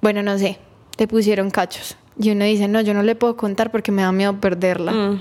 [0.01, 0.57] bueno, no sé,
[0.95, 1.97] te pusieron cachos.
[2.19, 4.91] Y uno dice, no, yo no le puedo contar porque me da miedo perderla.
[4.91, 5.19] Mm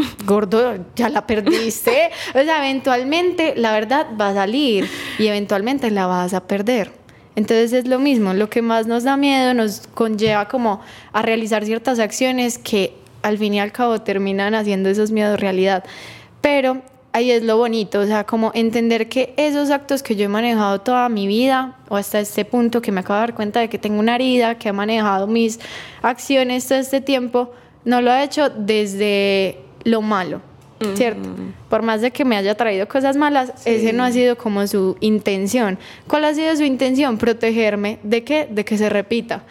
[0.26, 2.10] gordo, ya la perdiste.
[2.30, 6.92] o sea, eventualmente la verdad va a salir y eventualmente la vas a perder.
[7.36, 10.80] Entonces es lo mismo, lo que más nos da miedo nos conlleva como
[11.12, 15.84] a realizar ciertas acciones que al fin y al cabo terminan haciendo esos miedos realidad.
[16.40, 20.28] Pero ahí es lo bonito, o sea, como entender que esos actos que yo he
[20.28, 23.68] manejado toda mi vida, o hasta este punto que me acabo de dar cuenta de
[23.68, 25.58] que tengo una herida, que ha manejado mis
[26.02, 27.52] acciones todo este tiempo,
[27.84, 30.40] no lo ha hecho desde lo malo,
[30.94, 31.28] ¿cierto?
[31.68, 34.96] Por más de que me haya traído cosas malas, ese no ha sido como su
[35.00, 35.78] intención.
[36.06, 37.18] ¿Cuál ha sido su intención?
[37.18, 38.46] Protegerme de qué?
[38.50, 39.42] De que se repita.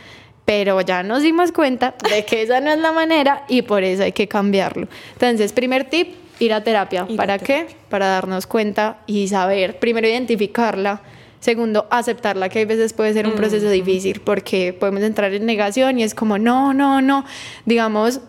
[0.49, 4.01] Pero ya nos dimos cuenta de que esa no es la manera y por eso
[4.01, 4.88] hay que cambiarlo.
[5.13, 7.07] Entonces, primer tip, ir a terapia.
[7.15, 7.67] ¿Para qué?
[7.88, 11.03] Para darnos cuenta y saber, primero identificarla,
[11.39, 15.97] Segundo, aceptarla, que hay veces puede ser un proceso difícil porque podemos entrar en negación
[15.99, 17.23] y es como, no, no, no.
[17.65, 18.19] Digamos,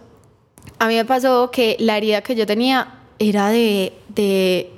[0.78, 4.70] a mí me pasó que la herida que yo tenía era de,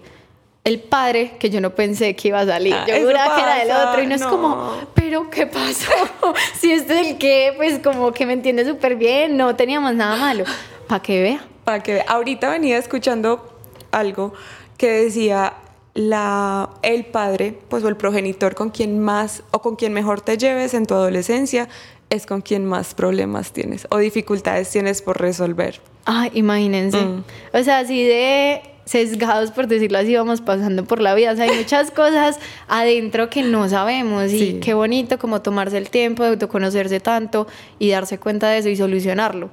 [0.65, 2.75] el padre que yo no pensé que iba a salir.
[2.75, 5.91] Ah, yo juraba que era del otro y no, es como, pero ¿qué pasó?
[6.61, 10.17] si este es el que, pues como que me entiende súper bien, no teníamos nada
[10.17, 10.45] malo.
[10.87, 11.45] Para que vea.
[11.65, 13.59] Para que ahorita venía escuchando
[13.91, 14.33] algo
[14.77, 15.55] que decía
[15.95, 20.39] la el padre, pues o el progenitor con quien más o con quien mejor te
[20.39, 21.69] lleves en tu adolescencia
[22.09, 25.81] es con quien más problemas tienes o dificultades tienes por resolver.
[26.05, 27.01] Ay, imagínense.
[27.01, 27.25] Mm.
[27.53, 31.33] O sea, así de sesgados, por decirlo así, vamos pasando por la vida.
[31.33, 35.91] O sea, hay muchas cosas adentro que no sabemos y qué bonito como tomarse el
[35.91, 37.47] tiempo de autoconocerse tanto
[37.79, 39.51] y darse cuenta de eso y solucionarlo.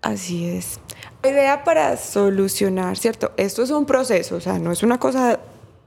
[0.00, 0.80] Así es.
[1.22, 3.32] La idea para solucionar, ¿cierto?
[3.36, 5.38] Esto es un proceso, o sea, no es una cosa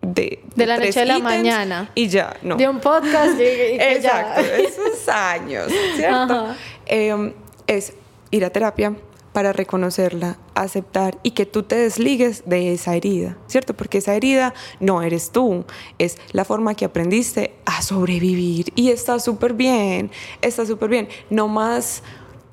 [0.01, 0.39] de...
[0.55, 1.91] De la noche a la mañana.
[1.95, 2.55] Y ya, no.
[2.55, 6.47] De un podcast y, y Exacto, esos años, ¿cierto?
[6.85, 7.33] Eh,
[7.67, 7.93] es
[8.31, 8.93] ir a terapia
[9.35, 13.73] para reconocerla, aceptar y que tú te desligues de esa herida, ¿cierto?
[13.73, 15.65] Porque esa herida no eres tú,
[15.99, 20.09] es la forma que aprendiste a sobrevivir y está súper bien,
[20.41, 21.09] está súper bien.
[21.29, 22.01] No más,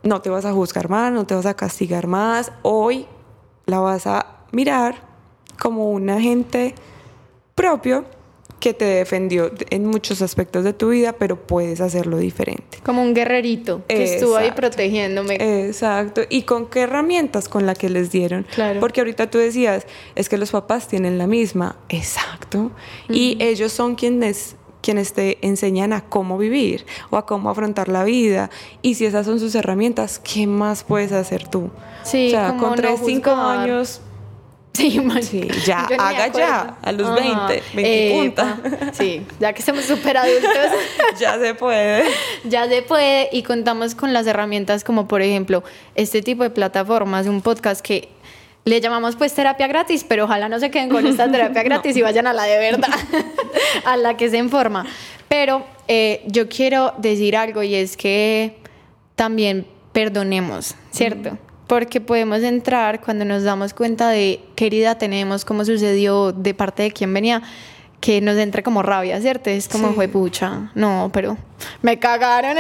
[0.03, 3.07] no te vas a juzgar más, no te vas a castigar más, hoy
[3.67, 4.97] la vas a mirar
[5.61, 6.75] como un agente
[7.55, 8.07] propio
[8.63, 12.79] que te defendió en muchos aspectos de tu vida, pero puedes hacerlo diferente.
[12.85, 15.35] Como un guerrerito que estuvo ahí protegiéndome.
[15.67, 16.21] Exacto.
[16.29, 17.49] ¿Y con qué herramientas?
[17.49, 18.47] Con la que les dieron.
[18.55, 18.79] Claro.
[18.79, 21.75] Porque ahorita tú decías, es que los papás tienen la misma.
[21.89, 22.71] Exacto.
[23.09, 28.03] Y ellos son quienes quienes te enseñan a cómo vivir o a cómo afrontar la
[28.03, 28.51] vida.
[28.83, 31.71] Y si esas son sus herramientas, ¿qué más puedes hacer tú?
[32.03, 33.59] Sí, o sea, con no 3, 5 juzgar.
[33.61, 34.01] años,
[34.83, 35.23] Sí, man.
[35.23, 38.59] Sí, ya, haga ya, a los 20, 20 punta.
[38.65, 40.51] Epa, Sí, ya que somos súper adultos.
[41.21, 42.05] ya se puede.
[42.45, 45.63] Ya se puede y contamos con las herramientas como por ejemplo
[45.95, 48.09] este tipo de plataformas, un podcast que
[48.65, 52.03] le llamamos pues terapia gratis, pero ojalá no se queden con esta terapia gratis y
[52.03, 52.95] vayan a la de verdad,
[53.85, 54.87] a la que se en forma.
[55.29, 58.57] Pero eh, yo quiero decir algo y es que
[59.17, 61.37] también perdonemos, ¿cierto?
[61.73, 66.83] Porque podemos entrar cuando nos damos cuenta de qué herida tenemos, cómo sucedió, de parte
[66.83, 67.41] de quién venía,
[67.99, 69.49] que nos entre como rabia, ¿cierto?
[69.49, 69.95] Es como, Sí.
[69.95, 71.39] fue pucha, no, pero
[71.81, 72.59] me cagaron,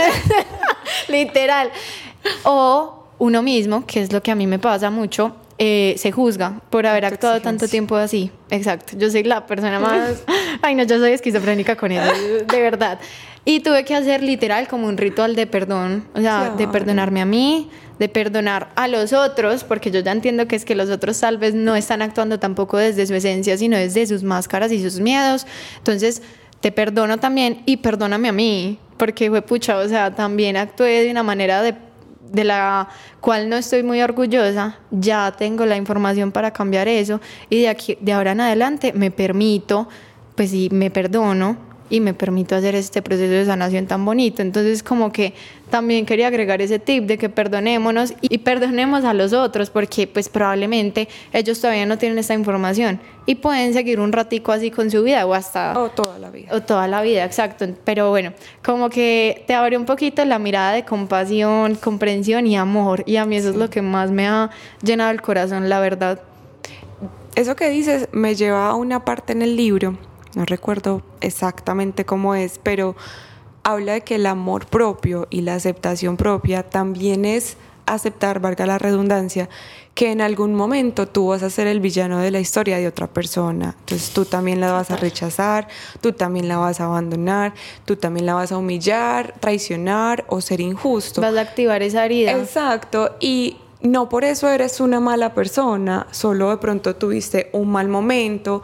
[1.08, 1.70] literal.
[2.44, 6.62] O uno mismo, que es lo que a mí me pasa mucho, eh, se juzga
[6.70, 8.30] por haber actuado tanto tiempo así.
[8.48, 10.22] Exacto, yo soy la persona más...
[10.62, 12.14] Ay, no, yo soy esquizofrénica con eso,
[12.50, 12.98] de verdad.
[13.44, 17.26] Y tuve que hacer literal como un ritual de perdón, o sea, de perdonarme a
[17.26, 21.20] mí, de perdonar a los otros, porque yo ya entiendo que es que los otros
[21.20, 25.00] tal vez no están actuando tampoco desde su esencia, sino desde sus máscaras y sus
[25.00, 25.46] miedos.
[25.78, 26.22] Entonces,
[26.60, 31.10] te perdono también y perdóname a mí, porque fue pucha, o sea, también actué de
[31.10, 31.74] una manera de,
[32.30, 32.88] de la
[33.20, 34.78] cual no estoy muy orgullosa.
[34.90, 39.10] Ya tengo la información para cambiar eso y de aquí de ahora en adelante me
[39.10, 39.88] permito,
[40.36, 44.40] pues sí, me perdono y me permito hacer este proceso de sanación tan bonito.
[44.40, 45.34] Entonces, como que
[45.68, 50.30] también quería agregar ese tip de que perdonémonos y perdonemos a los otros, porque pues
[50.30, 55.02] probablemente ellos todavía no tienen esta información y pueden seguir un ratico así con su
[55.02, 55.78] vida o hasta...
[55.78, 56.48] O toda la vida.
[56.56, 57.66] O toda la vida, exacto.
[57.84, 58.32] Pero bueno,
[58.64, 63.02] como que te abre un poquito la mirada de compasión, comprensión y amor.
[63.04, 64.48] Y a mí eso es lo que más me ha
[64.82, 66.22] llenado el corazón, la verdad.
[67.34, 69.98] Eso que dices me lleva a una parte en el libro,
[70.34, 72.96] no recuerdo exactamente cómo es, pero
[73.62, 78.78] habla de que el amor propio y la aceptación propia también es aceptar, valga la
[78.78, 79.48] redundancia,
[79.94, 83.06] que en algún momento tú vas a ser el villano de la historia de otra
[83.06, 83.74] persona.
[83.80, 85.68] Entonces tú también la vas a rechazar,
[86.00, 87.52] tú también la vas a abandonar,
[87.84, 91.20] tú también la vas a humillar, traicionar o ser injusto.
[91.20, 92.32] Vas a activar esa herida.
[92.32, 97.88] Exacto, y no por eso eres una mala persona, solo de pronto tuviste un mal
[97.88, 98.62] momento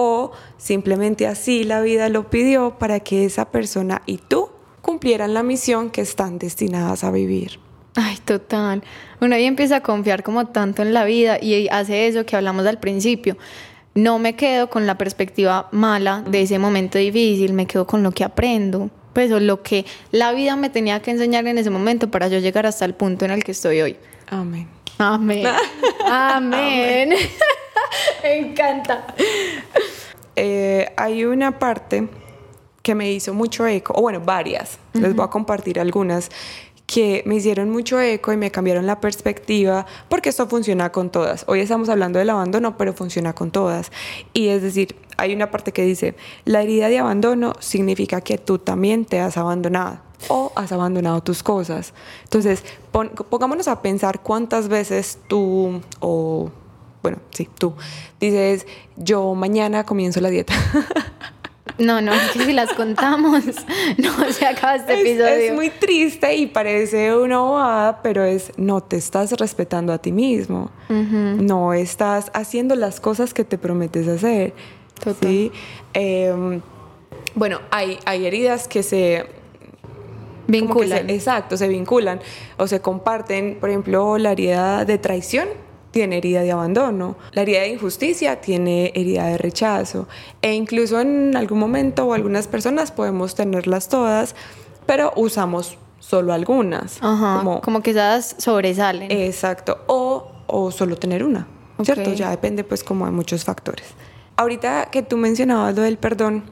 [0.00, 4.48] o simplemente así la vida lo pidió para que esa persona y tú
[4.80, 7.58] cumplieran la misión que están destinadas a vivir.
[7.96, 8.84] Ay, total.
[9.20, 12.64] Uno ahí empieza a confiar como tanto en la vida y hace eso que hablamos
[12.64, 13.36] al principio.
[13.94, 18.12] No me quedo con la perspectiva mala de ese momento difícil, me quedo con lo
[18.12, 18.90] que aprendo.
[19.14, 22.38] Pues o lo que la vida me tenía que enseñar en ese momento para yo
[22.38, 23.96] llegar hasta el punto en el que estoy hoy.
[24.28, 24.68] Amén.
[24.98, 25.48] Amén.
[26.06, 27.14] Amén.
[28.22, 29.06] me encanta.
[30.36, 32.08] Eh, hay una parte
[32.82, 36.30] que me hizo mucho eco, o bueno, varias, les voy a compartir algunas
[36.86, 41.44] que me hicieron mucho eco y me cambiaron la perspectiva, porque esto funciona con todas.
[41.46, 43.92] Hoy estamos hablando del abandono, pero funciona con todas.
[44.32, 46.14] Y es decir, hay una parte que dice,
[46.46, 51.42] la herida de abandono significa que tú también te has abandonado o has abandonado tus
[51.42, 51.92] cosas.
[52.24, 56.50] Entonces, pon- pongámonos a pensar cuántas veces tú o
[57.10, 57.74] bueno, sí, tú,
[58.20, 60.54] dices, yo mañana comienzo la dieta.
[61.78, 63.44] No, no, es que si las contamos,
[63.98, 65.28] no se acaba este es, episodio.
[65.28, 70.10] es muy triste y parece una bobada, pero es no te estás respetando a ti
[70.10, 70.72] mismo.
[70.88, 74.54] No estás haciendo las cosas que te prometes hacer.
[74.98, 75.16] Total.
[75.30, 75.52] ¿sí?
[75.94, 76.60] Eh,
[77.36, 81.06] bueno, hay, hay heridas que se que Vinculan.
[81.06, 82.18] se- exacto, se vinculan
[82.56, 83.56] o se comparten.
[83.60, 85.46] Por ejemplo, la herida de traición
[85.98, 90.06] tiene herida de abandono, la herida de injusticia tiene herida de rechazo
[90.42, 94.36] e incluso en algún momento o algunas personas podemos tenerlas todas,
[94.86, 96.98] pero usamos solo algunas.
[97.02, 99.10] Ajá, como- como, que esas sobresalen.
[99.10, 99.78] Exacto.
[99.88, 101.48] O, o solo tener una.
[101.82, 102.10] ¿Cierto?
[102.10, 102.16] Ok.
[102.16, 103.86] Ya depende pues como de muchos factores.
[104.36, 106.44] Ahorita que tú mencionabas lo del perdón,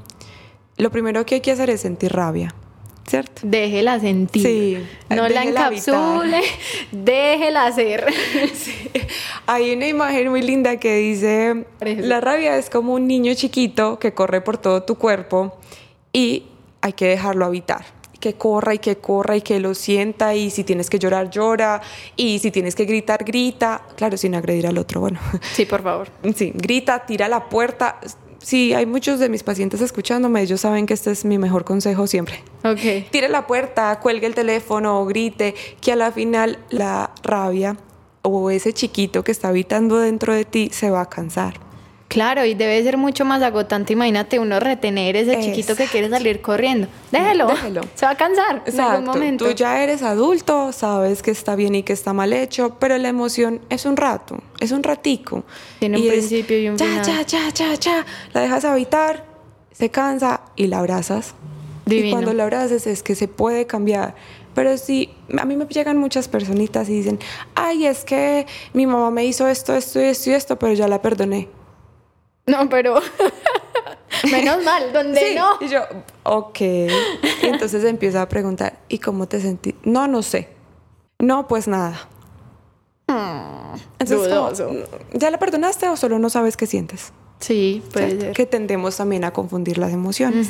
[0.77, 2.53] lo primero que hay que hacer es sentir rabia.
[3.09, 3.43] ¿Cierto?
[3.45, 4.43] Déjela sentir.
[4.43, 4.79] Sí,
[5.11, 5.95] No la déjela habitar.
[5.95, 6.41] encapsule,
[6.91, 8.05] déjela hacer.
[9.49, 14.13] Hay una imagen muy linda que dice, la rabia es como un niño chiquito que
[14.13, 15.57] corre por todo tu cuerpo
[16.13, 16.47] y
[16.81, 17.85] hay que dejarlo habitar.
[18.19, 21.81] Que corra y que corra y que lo sienta y si tienes que llorar, llora
[22.17, 23.83] y si tienes que gritar, grita.
[23.97, 25.21] Claro, sin agredir al otro, bueno.
[25.53, 26.09] Sí, por favor.
[26.35, 28.01] Sí, grita, tira la puerta.
[28.39, 32.07] Sí, hay muchos de mis pacientes escuchándome, ellos saben que este es mi mejor consejo
[32.07, 32.43] siempre.
[32.65, 33.11] Ok.
[33.11, 37.77] Tire la puerta, cuelgue el teléfono o grite, que a la final la rabia
[38.27, 41.67] o ese chiquito que está habitando dentro de ti se va a cansar.
[42.09, 43.93] Claro, y debe ser mucho más agotante.
[43.93, 46.87] Imagínate uno retener ese chiquito que quiere salir corriendo.
[47.11, 47.49] Déjelo.
[47.49, 47.81] Déjelo.
[47.95, 49.13] Se va a cansar en algún Exacto.
[49.13, 49.45] momento.
[49.47, 53.09] Tú ya eres adulto, sabes que está bien y que está mal hecho, pero la
[53.09, 55.45] emoción es un rato, es un ratico.
[55.81, 57.05] Tiene un es, principio y un ya, final.
[57.05, 58.07] Ya, ya, ya, ya.
[58.33, 59.25] La dejas habitar,
[59.73, 61.35] se cansa y la abrazas.
[61.87, 62.17] Y Divino.
[62.17, 64.15] cuando la abrazas es que se puede cambiar.
[64.57, 67.21] Pero sí, a mí me llegan muchas personitas y dicen,
[67.55, 70.89] ay, es que mi mamá me hizo esto, esto y esto y esto, pero ya
[70.89, 71.51] la perdoné.
[72.47, 72.99] No, pero.
[74.33, 75.59] Menos mal, donde Sí, no.
[75.61, 75.81] Y yo,
[76.23, 76.61] ok.
[76.61, 79.75] Y entonces empieza a preguntar, ¿y cómo te sentí?
[79.83, 80.49] No, no sé.
[81.19, 82.09] No, pues nada.
[83.99, 84.71] Entonces, como, dudoso.
[85.13, 87.13] ¿ya la perdonaste o solo no sabes qué sientes?
[87.41, 88.33] Sí, puede.
[88.33, 90.49] Que tendemos también a confundir las emociones.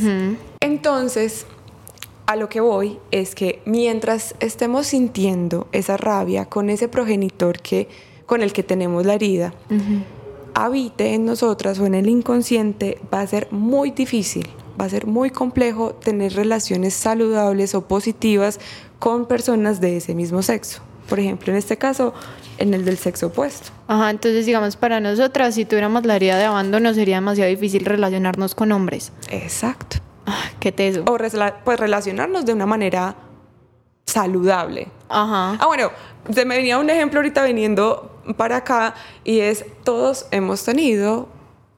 [0.60, 1.44] Entonces,
[2.26, 7.88] a lo que voy es que mientras estemos sintiendo esa rabia con ese progenitor que,
[8.26, 9.54] con el que tenemos la herida,
[10.54, 14.48] habite en nosotras o en el inconsciente, va a ser muy difícil,
[14.80, 18.58] va a ser muy complejo tener relaciones saludables o positivas
[18.98, 20.80] con personas de ese mismo sexo.
[21.08, 22.14] Por ejemplo, en este caso,
[22.58, 23.70] en el del sexo opuesto.
[23.86, 28.56] Ajá, entonces digamos para nosotras, si tuviéramos la herida de abandono, sería demasiado difícil relacionarnos
[28.56, 29.12] con hombres.
[29.30, 29.98] Exacto.
[30.26, 31.04] Ah, qué teso.
[31.06, 31.16] O
[31.64, 33.14] pues relacionarnos de una manera
[34.06, 34.88] saludable.
[35.08, 35.56] Ajá.
[35.60, 35.90] Ah, bueno,
[36.32, 41.28] se me venía un ejemplo ahorita viniendo para acá y es todos hemos tenido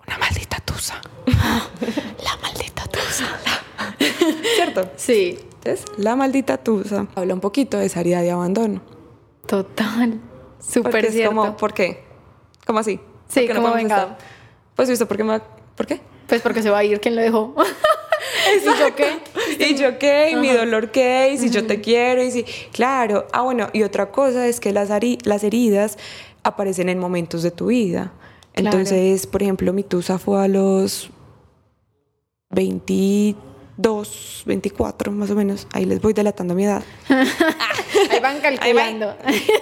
[0.07, 1.01] una maldita tusa.
[1.27, 3.27] La maldita tusa.
[4.57, 4.91] ¿Cierto?
[4.97, 8.81] Sí, Entonces, la maldita tusa habla un poquito de esa herida de abandono.
[9.47, 10.21] total.
[10.61, 11.35] Súper es cierto.
[11.35, 12.05] como, ¿por qué?
[12.67, 13.01] ¿Cómo así?
[13.29, 13.97] Sí, ¿Por qué no venga.
[13.97, 14.19] estar?
[14.75, 15.25] Pues visto, ¿por qué?
[15.25, 15.41] me
[15.77, 16.01] ¿Por qué?
[16.27, 17.55] Pues porque se va a ir quien lo dejó.
[18.63, 19.19] ¿Y yo qué?
[19.59, 20.31] ¿Y yo qué?
[20.33, 21.31] ¿Y mi dolor qué?
[21.33, 22.23] ¿Y si yo te quiero?
[22.23, 22.45] ¿Y si...?
[22.73, 23.27] Claro.
[23.33, 24.91] Ah, bueno, y otra cosa es que las,
[25.25, 25.99] las heridas
[26.43, 28.13] aparecen en momentos de tu vida.
[28.53, 28.79] Claro.
[28.79, 31.11] Entonces, por ejemplo, mi tusa fue a los
[32.51, 35.67] 22, 24 más o menos.
[35.73, 36.83] Ahí les voy delatando mi edad.
[37.09, 39.17] Ahí van Ahí calculando.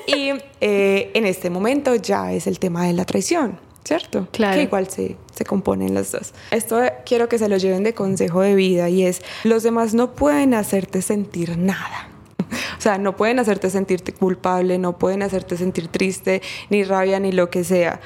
[0.06, 4.26] Y eh, en este momento ya es el tema de la traición, ¿cierto?
[4.32, 4.56] Claro.
[4.56, 6.34] Que igual se, se componen las dos.
[6.50, 10.14] Esto quiero que se lo lleven de consejo de vida y es, los demás no
[10.14, 12.08] pueden hacerte sentir nada.
[12.78, 17.32] O sea, no pueden hacerte sentirte culpable, no pueden hacerte sentir triste, ni rabia, ni
[17.32, 18.00] lo que sea,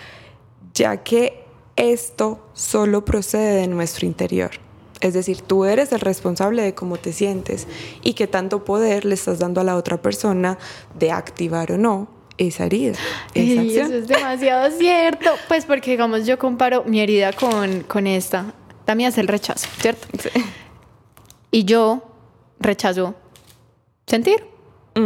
[0.72, 1.44] ya que
[1.76, 4.52] esto solo procede de nuestro interior.
[5.00, 7.66] Es decir, tú eres el responsable de cómo te sientes
[8.02, 10.56] y qué tanto poder le estás dando a la otra persona
[10.98, 12.94] de activar o no esa herida,
[13.34, 13.86] esa Ey, acción.
[13.86, 15.30] eso es demasiado cierto.
[15.46, 18.54] Pues porque, digamos, yo comparo mi herida con, con esta.
[18.86, 20.08] La mía es el rechazo, ¿cierto?
[20.18, 20.30] Sí.
[21.50, 22.02] Y yo
[22.58, 23.14] rechazo
[24.06, 24.44] sentir.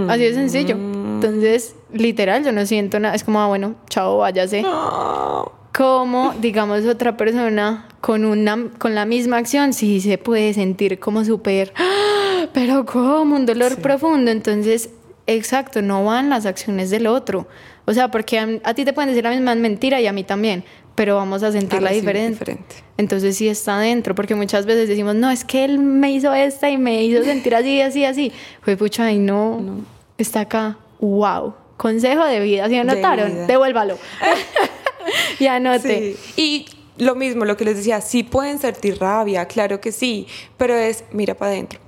[0.08, 0.76] Así de sencillo.
[0.76, 1.14] Mm.
[1.16, 3.14] Entonces, literal, yo no siento nada.
[3.14, 4.62] Es como, ah, bueno, chao, váyase.
[4.62, 5.52] No.
[5.76, 11.24] Como, digamos, otra persona con, una, con la misma acción, sí se puede sentir como
[11.24, 12.46] súper, ¡ah!
[12.52, 14.30] pero como un dolor profundo.
[14.30, 14.90] Entonces,
[15.26, 17.46] exacto, no van las acciones del otro.
[17.86, 20.24] O sea, porque a, a ti te pueden decir la misma mentira y a mí
[20.24, 20.64] también,
[20.94, 22.38] pero vamos a sentirla diferente.
[22.38, 22.76] diferente.
[22.96, 26.70] Entonces sí está dentro, porque muchas veces decimos, no, es que él me hizo esta
[26.70, 28.32] y me hizo sentir así, así, así.
[28.62, 29.84] Fue pucha, y no,
[30.16, 30.78] está acá.
[31.00, 31.54] Wow.
[31.76, 33.32] Consejo de vida, ¿sí De notaron?
[33.32, 33.46] vida.
[33.46, 33.98] Devuélvalo.
[35.38, 36.16] y anote.
[36.16, 36.32] Sí.
[36.36, 36.66] Y
[37.02, 41.04] lo mismo, lo que les decía, sí pueden sentir rabia, claro que sí, pero es
[41.10, 41.80] mira para adentro,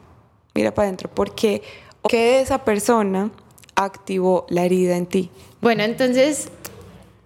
[0.55, 1.62] mira para adentro, porque
[2.09, 3.30] que esa persona
[3.74, 5.30] activó la herida en ti.
[5.61, 6.48] Bueno, entonces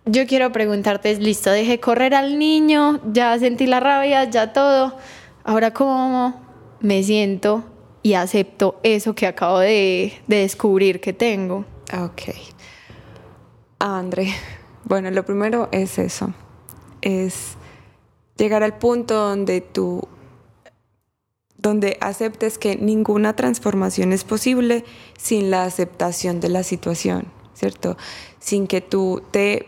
[0.06, 4.96] yo quiero preguntarte, listo, dejé correr al niño, ya sentí la rabia, ya todo.
[5.44, 6.40] Ahora, ¿cómo
[6.80, 7.64] me siento
[8.02, 11.64] y acepto eso que acabo de, de descubrir que tengo?
[11.92, 12.22] Ok.
[13.78, 14.28] André,
[14.84, 16.32] bueno, lo primero es eso,
[17.00, 17.56] es
[18.36, 20.06] llegar al punto donde tú,
[21.60, 24.84] donde aceptes que ninguna transformación es posible
[25.18, 27.96] sin la aceptación de la situación, ¿cierto?
[28.38, 29.66] Sin que tú te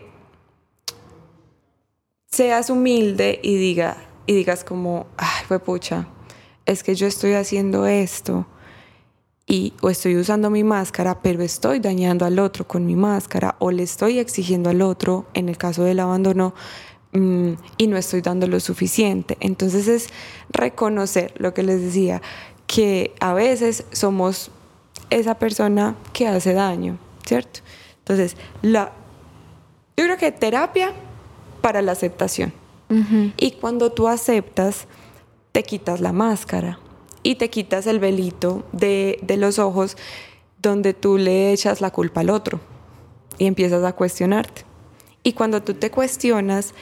[2.31, 6.07] seas humilde y diga y digas como, ay, fue pucha,
[6.65, 8.47] es que yo estoy haciendo esto
[9.45, 13.71] y o estoy usando mi máscara, pero estoy dañando al otro con mi máscara o
[13.71, 16.53] le estoy exigiendo al otro, en el caso del abandono,
[17.13, 19.37] y no estoy dando lo suficiente.
[19.39, 20.09] Entonces es
[20.49, 22.21] reconocer lo que les decía,
[22.67, 24.49] que a veces somos
[25.09, 27.59] esa persona que hace daño, ¿cierto?
[27.99, 28.91] Entonces, la,
[29.95, 30.91] yo creo que terapia
[31.61, 32.53] para la aceptación.
[33.37, 34.85] Y cuando tú aceptas,
[35.51, 36.77] te quitas la máscara
[37.23, 39.97] y te quitas el velito de, de los ojos
[40.61, 42.59] donde tú le echas la culpa al otro
[43.39, 44.63] y empiezas a cuestionarte.
[45.23, 46.75] Y cuando tú te cuestionas,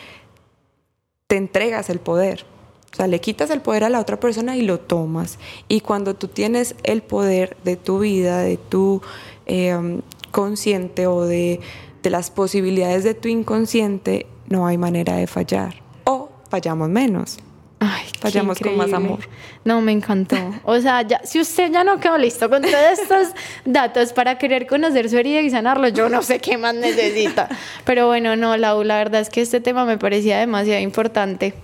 [1.31, 2.43] te entregas el poder.
[2.91, 5.39] O sea, le quitas el poder a la otra persona y lo tomas.
[5.69, 9.01] Y cuando tú tienes el poder de tu vida, de tu
[9.45, 10.01] eh,
[10.31, 11.61] consciente o de,
[12.03, 15.75] de las posibilidades de tu inconsciente, no hay manera de fallar.
[16.03, 17.37] O fallamos menos.
[17.83, 19.21] Ay, qué Fallamos con más amor.
[19.65, 20.37] No, me encantó.
[20.65, 23.29] O sea, ya, si usted ya no quedó listo con todos estos
[23.65, 27.49] datos para querer conocer su herida y sanarlo, yo no sé qué más necesita.
[27.83, 31.55] Pero bueno, no, Lau, la verdad es que este tema me parecía demasiado importante.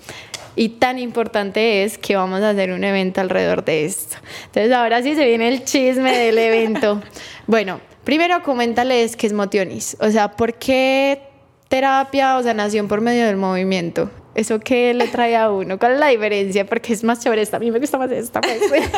[0.56, 4.18] Y tan importante es que vamos a hacer un evento alrededor de esto.
[4.46, 7.00] Entonces, ahora sí se viene el chisme del evento.
[7.46, 9.96] Bueno, primero coméntales qué es Motionis.
[10.00, 11.22] O sea, ¿por qué
[11.68, 14.10] terapia o sanación por medio del movimiento?
[14.38, 15.80] ¿Eso qué le trae a uno?
[15.80, 16.64] ¿Cuál es la diferencia?
[16.68, 17.58] Porque es más chévere esta.
[17.58, 18.40] A mí me gusta más esta.
[18.40, 18.62] Pues.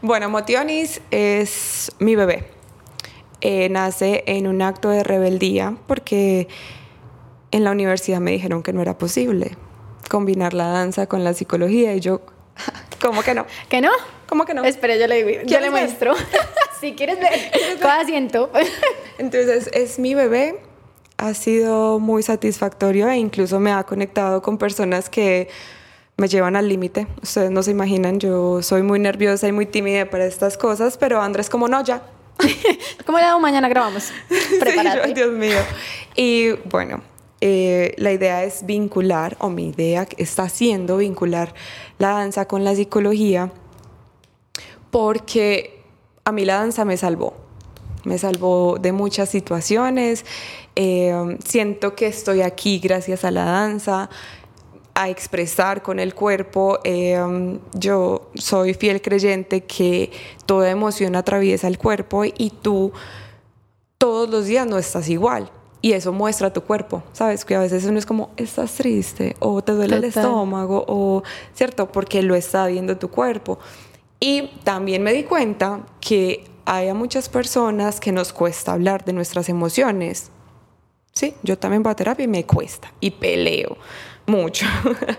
[0.00, 2.46] Bueno, Motionis es mi bebé.
[3.40, 6.48] Eh, nace en un acto de rebeldía porque
[7.52, 9.56] en la universidad me dijeron que no era posible
[10.08, 12.22] combinar la danza con la psicología y yo,
[13.00, 13.46] ¿cómo que no?
[13.68, 13.90] ¿Que no?
[14.26, 14.64] ¿Cómo que no?
[14.64, 15.82] Espera, yo le, digo, yo le ¿Quieres ver?
[15.82, 16.14] muestro.
[16.80, 18.50] si quieres ver, coja asiento.
[19.18, 20.58] Entonces es mi bebé,
[21.22, 25.48] ha sido muy satisfactorio e incluso me ha conectado con personas que
[26.16, 27.06] me llevan al límite.
[27.22, 31.22] Ustedes no se imaginan, yo soy muy nerviosa y muy tímida para estas cosas, pero
[31.22, 32.02] Andrés como no, ya.
[33.06, 34.10] ¿Cómo le hago mañana grabamos?
[34.28, 35.08] Sí, Prepárate.
[35.08, 35.58] yo, Dios mío.
[36.16, 37.02] Y bueno,
[37.40, 41.54] eh, la idea es vincular, o mi idea está siendo vincular
[41.98, 43.52] la danza con la psicología,
[44.90, 45.84] porque
[46.24, 47.34] a mí la danza me salvó.
[48.04, 50.24] Me salvó de muchas situaciones.
[50.74, 54.08] Eh, siento que estoy aquí gracias a la danza,
[54.94, 56.78] a expresar con el cuerpo.
[56.84, 60.10] Eh, yo soy fiel creyente que
[60.46, 62.92] toda emoción atraviesa el cuerpo y tú
[63.98, 65.50] todos los días no estás igual.
[65.80, 67.44] Y eso muestra tu cuerpo, ¿sabes?
[67.44, 71.90] Que a veces uno es como, estás triste, o te duele el estómago, o, ¿cierto?
[71.90, 73.58] Porque lo está viendo tu cuerpo.
[74.20, 79.12] Y también me di cuenta que hay a muchas personas que nos cuesta hablar de
[79.12, 80.30] nuestras emociones.
[81.12, 83.76] Sí, yo también voy a terapia y me cuesta, y peleo
[84.26, 84.66] mucho.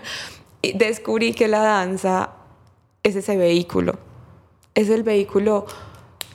[0.62, 2.30] y descubrí que la danza
[3.02, 3.98] es ese vehículo,
[4.74, 5.66] es el vehículo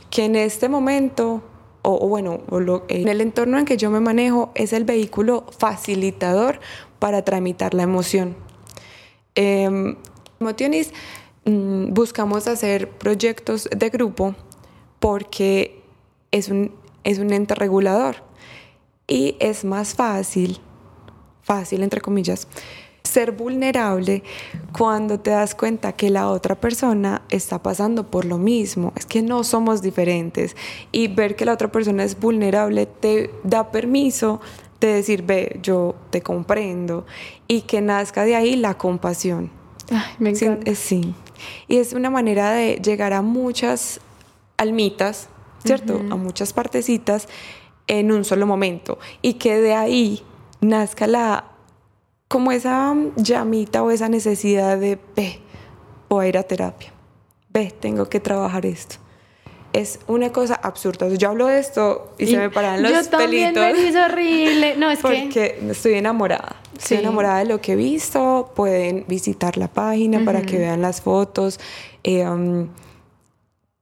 [0.09, 1.43] que en este momento,
[1.81, 2.41] o, bueno,
[2.87, 6.59] en el entorno en que yo me manejo, es el vehículo facilitador
[6.99, 8.35] para tramitar la emoción.
[9.35, 9.95] Eh,
[11.45, 14.35] buscamos hacer proyectos de grupo
[14.99, 15.81] porque
[16.31, 18.28] es un, es un ente regulador
[19.09, 20.59] y es más fácil,
[21.41, 22.47] fácil entre comillas,
[23.03, 24.23] ser vulnerable
[24.77, 28.93] cuando te das cuenta que la otra persona está pasando por lo mismo.
[28.95, 30.55] Es que no somos diferentes
[30.91, 34.39] y ver que la otra persona es vulnerable te da permiso
[34.79, 37.05] de decir, ve, yo te comprendo
[37.47, 39.49] y que nazca de ahí la compasión.
[39.91, 40.73] Ay, me encanta.
[40.75, 41.13] sí.
[41.67, 44.01] Y es una manera de llegar a muchas
[44.57, 45.29] almitas,
[45.63, 46.01] ¿cierto?
[46.11, 47.27] A muchas partecitas
[47.89, 48.97] en un solo momento.
[49.21, 50.23] Y que de ahí
[50.61, 51.45] nazca la,
[52.29, 55.41] como esa llamita o esa necesidad de, ve,
[56.07, 56.93] voy a ir a terapia.
[57.49, 58.95] Ve, tengo que trabajar esto.
[59.73, 61.09] es una cosa absurda.
[61.09, 63.81] Yo hablo de esto y, se me paran los yo también pelitos.
[63.81, 64.75] Me hizo horrible.
[64.77, 65.71] No, es porque que.
[65.71, 66.55] estoy enamorada.
[66.77, 67.03] Estoy Sí.
[67.03, 68.51] enamorada de lo que he visto.
[68.55, 71.59] Pueden visitar la página para que vean las fotos.
[72.03, 72.69] Eh, um,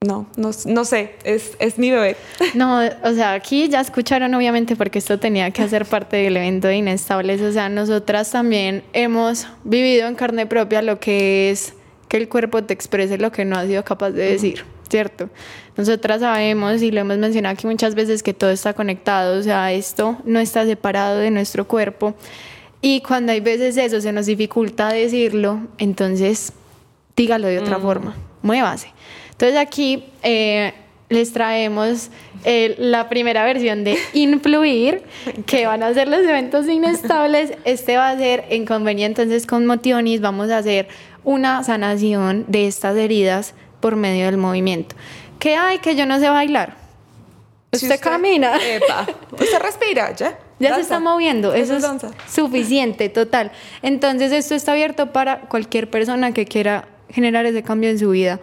[0.07, 1.15] no, no, no sé.
[1.25, 2.15] Es, es mi bebé.
[2.53, 6.67] No, o sea, aquí ya escucharon obviamente porque esto tenía que hacer parte del evento
[6.67, 7.41] de Inestables.
[7.41, 11.73] O sea, nosotras también hemos vivido en carne propia lo que es
[12.07, 15.29] que el cuerpo te exprese lo que no ha sido capaz de decir, ¿cierto?
[15.75, 19.73] Nosotras sabemos y lo hemos mencionado aquí muchas veces que todo está conectado, o sea,
[19.73, 22.15] esto no está separado de nuestro cuerpo.
[22.81, 26.53] Y cuando hay veces eso se nos dificulta decirlo, entonces
[27.15, 28.93] dígalo de otra forma, muévase.
[29.37, 30.73] Entonces aquí eh,
[31.09, 32.09] les traemos
[32.43, 35.03] eh, la primera versión de Influir,
[35.45, 37.53] que van a ser los eventos inestables.
[37.63, 40.87] Este va a ser en convenio entonces con Motionis, vamos a hacer
[41.23, 44.95] una sanación de estas heridas por medio del movimiento.
[45.37, 46.75] ¿Qué hay que yo no sé bailar?
[47.73, 48.55] Si Usted, camina.
[48.55, 49.05] Epa.
[49.33, 50.39] Usted respira, ya.
[50.57, 52.09] Ya se está moviendo, Eso eso es es danza.
[52.27, 53.51] suficiente, total.
[53.83, 58.39] Entonces esto está abierto para cualquier persona que quiera generar ese cambio en su vida.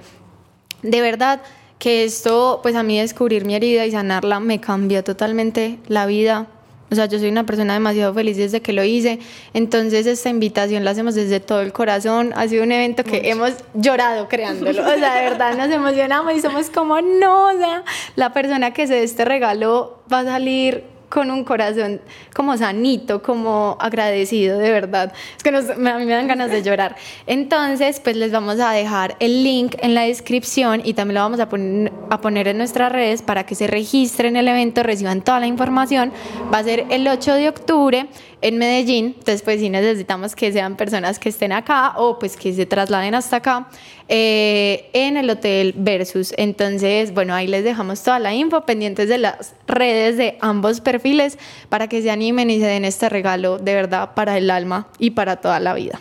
[0.85, 1.41] De verdad
[1.79, 6.47] que esto, pues a mí descubrir mi herida y sanarla me cambió totalmente la vida.
[6.91, 9.19] O sea, yo soy una persona demasiado feliz desde que lo hice.
[9.55, 12.33] Entonces esta invitación la hacemos desde todo el corazón.
[12.37, 14.83] Ha sido un evento que hemos llorado creándolo.
[14.83, 17.83] O sea, de verdad nos emocionamos y somos como, no, o sea,
[18.15, 20.85] la persona que se dé este regalo va a salir
[21.15, 22.01] con un corazón
[22.35, 25.13] como sanito, como agradecido, de verdad.
[25.37, 26.97] Es que nos- a mí me dan ganas de llorar.
[27.29, 31.39] Entonces, pues les vamos a dejar el link en la descripción y también lo vamos
[31.39, 35.39] a, pon- a poner en nuestras redes para que se registren el evento, reciban toda
[35.39, 36.13] la información.
[36.53, 38.07] Va a ser el 8 de octubre
[38.45, 39.07] en Medellín.
[39.07, 43.15] Entonces, pues sí necesitamos que sean personas que estén acá o pues que se trasladen
[43.15, 43.69] hasta acá
[44.07, 46.35] eh, en el Hotel Versus.
[46.37, 51.39] Entonces, bueno, ahí les dejamos toda la info pendientes de las redes de ambos perfiles
[51.71, 55.13] para que se animen y se den este regalo de verdad para el alma y
[55.13, 55.99] para toda la vida.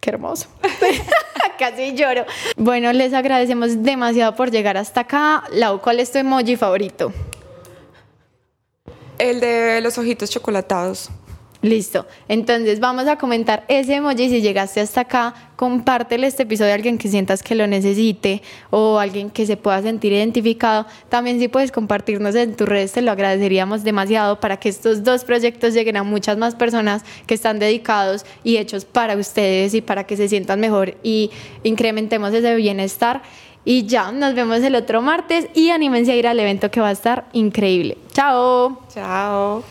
[0.00, 0.48] Qué hermoso.
[1.58, 2.26] Casi lloro.
[2.58, 5.44] Bueno, les agradecemos demasiado por llegar hasta acá.
[5.52, 7.14] Lau, ¿cuál es tu emoji favorito?
[9.24, 11.08] El de los ojitos chocolatados.
[11.62, 12.06] Listo.
[12.28, 14.28] Entonces vamos a comentar ese emoji.
[14.28, 18.98] Si llegaste hasta acá, compártele este episodio a alguien que sientas que lo necesite o
[18.98, 20.84] alguien que se pueda sentir identificado.
[21.08, 25.24] También si puedes compartirnos en tus redes, te lo agradeceríamos demasiado para que estos dos
[25.24, 30.04] proyectos lleguen a muchas más personas que están dedicados y hechos para ustedes y para
[30.04, 31.30] que se sientan mejor y
[31.62, 33.22] incrementemos ese bienestar.
[33.64, 36.88] Y ya, nos vemos el otro martes y anímense a ir al evento que va
[36.88, 37.96] a estar increíble.
[38.12, 38.78] Chao.
[38.92, 39.64] Chao.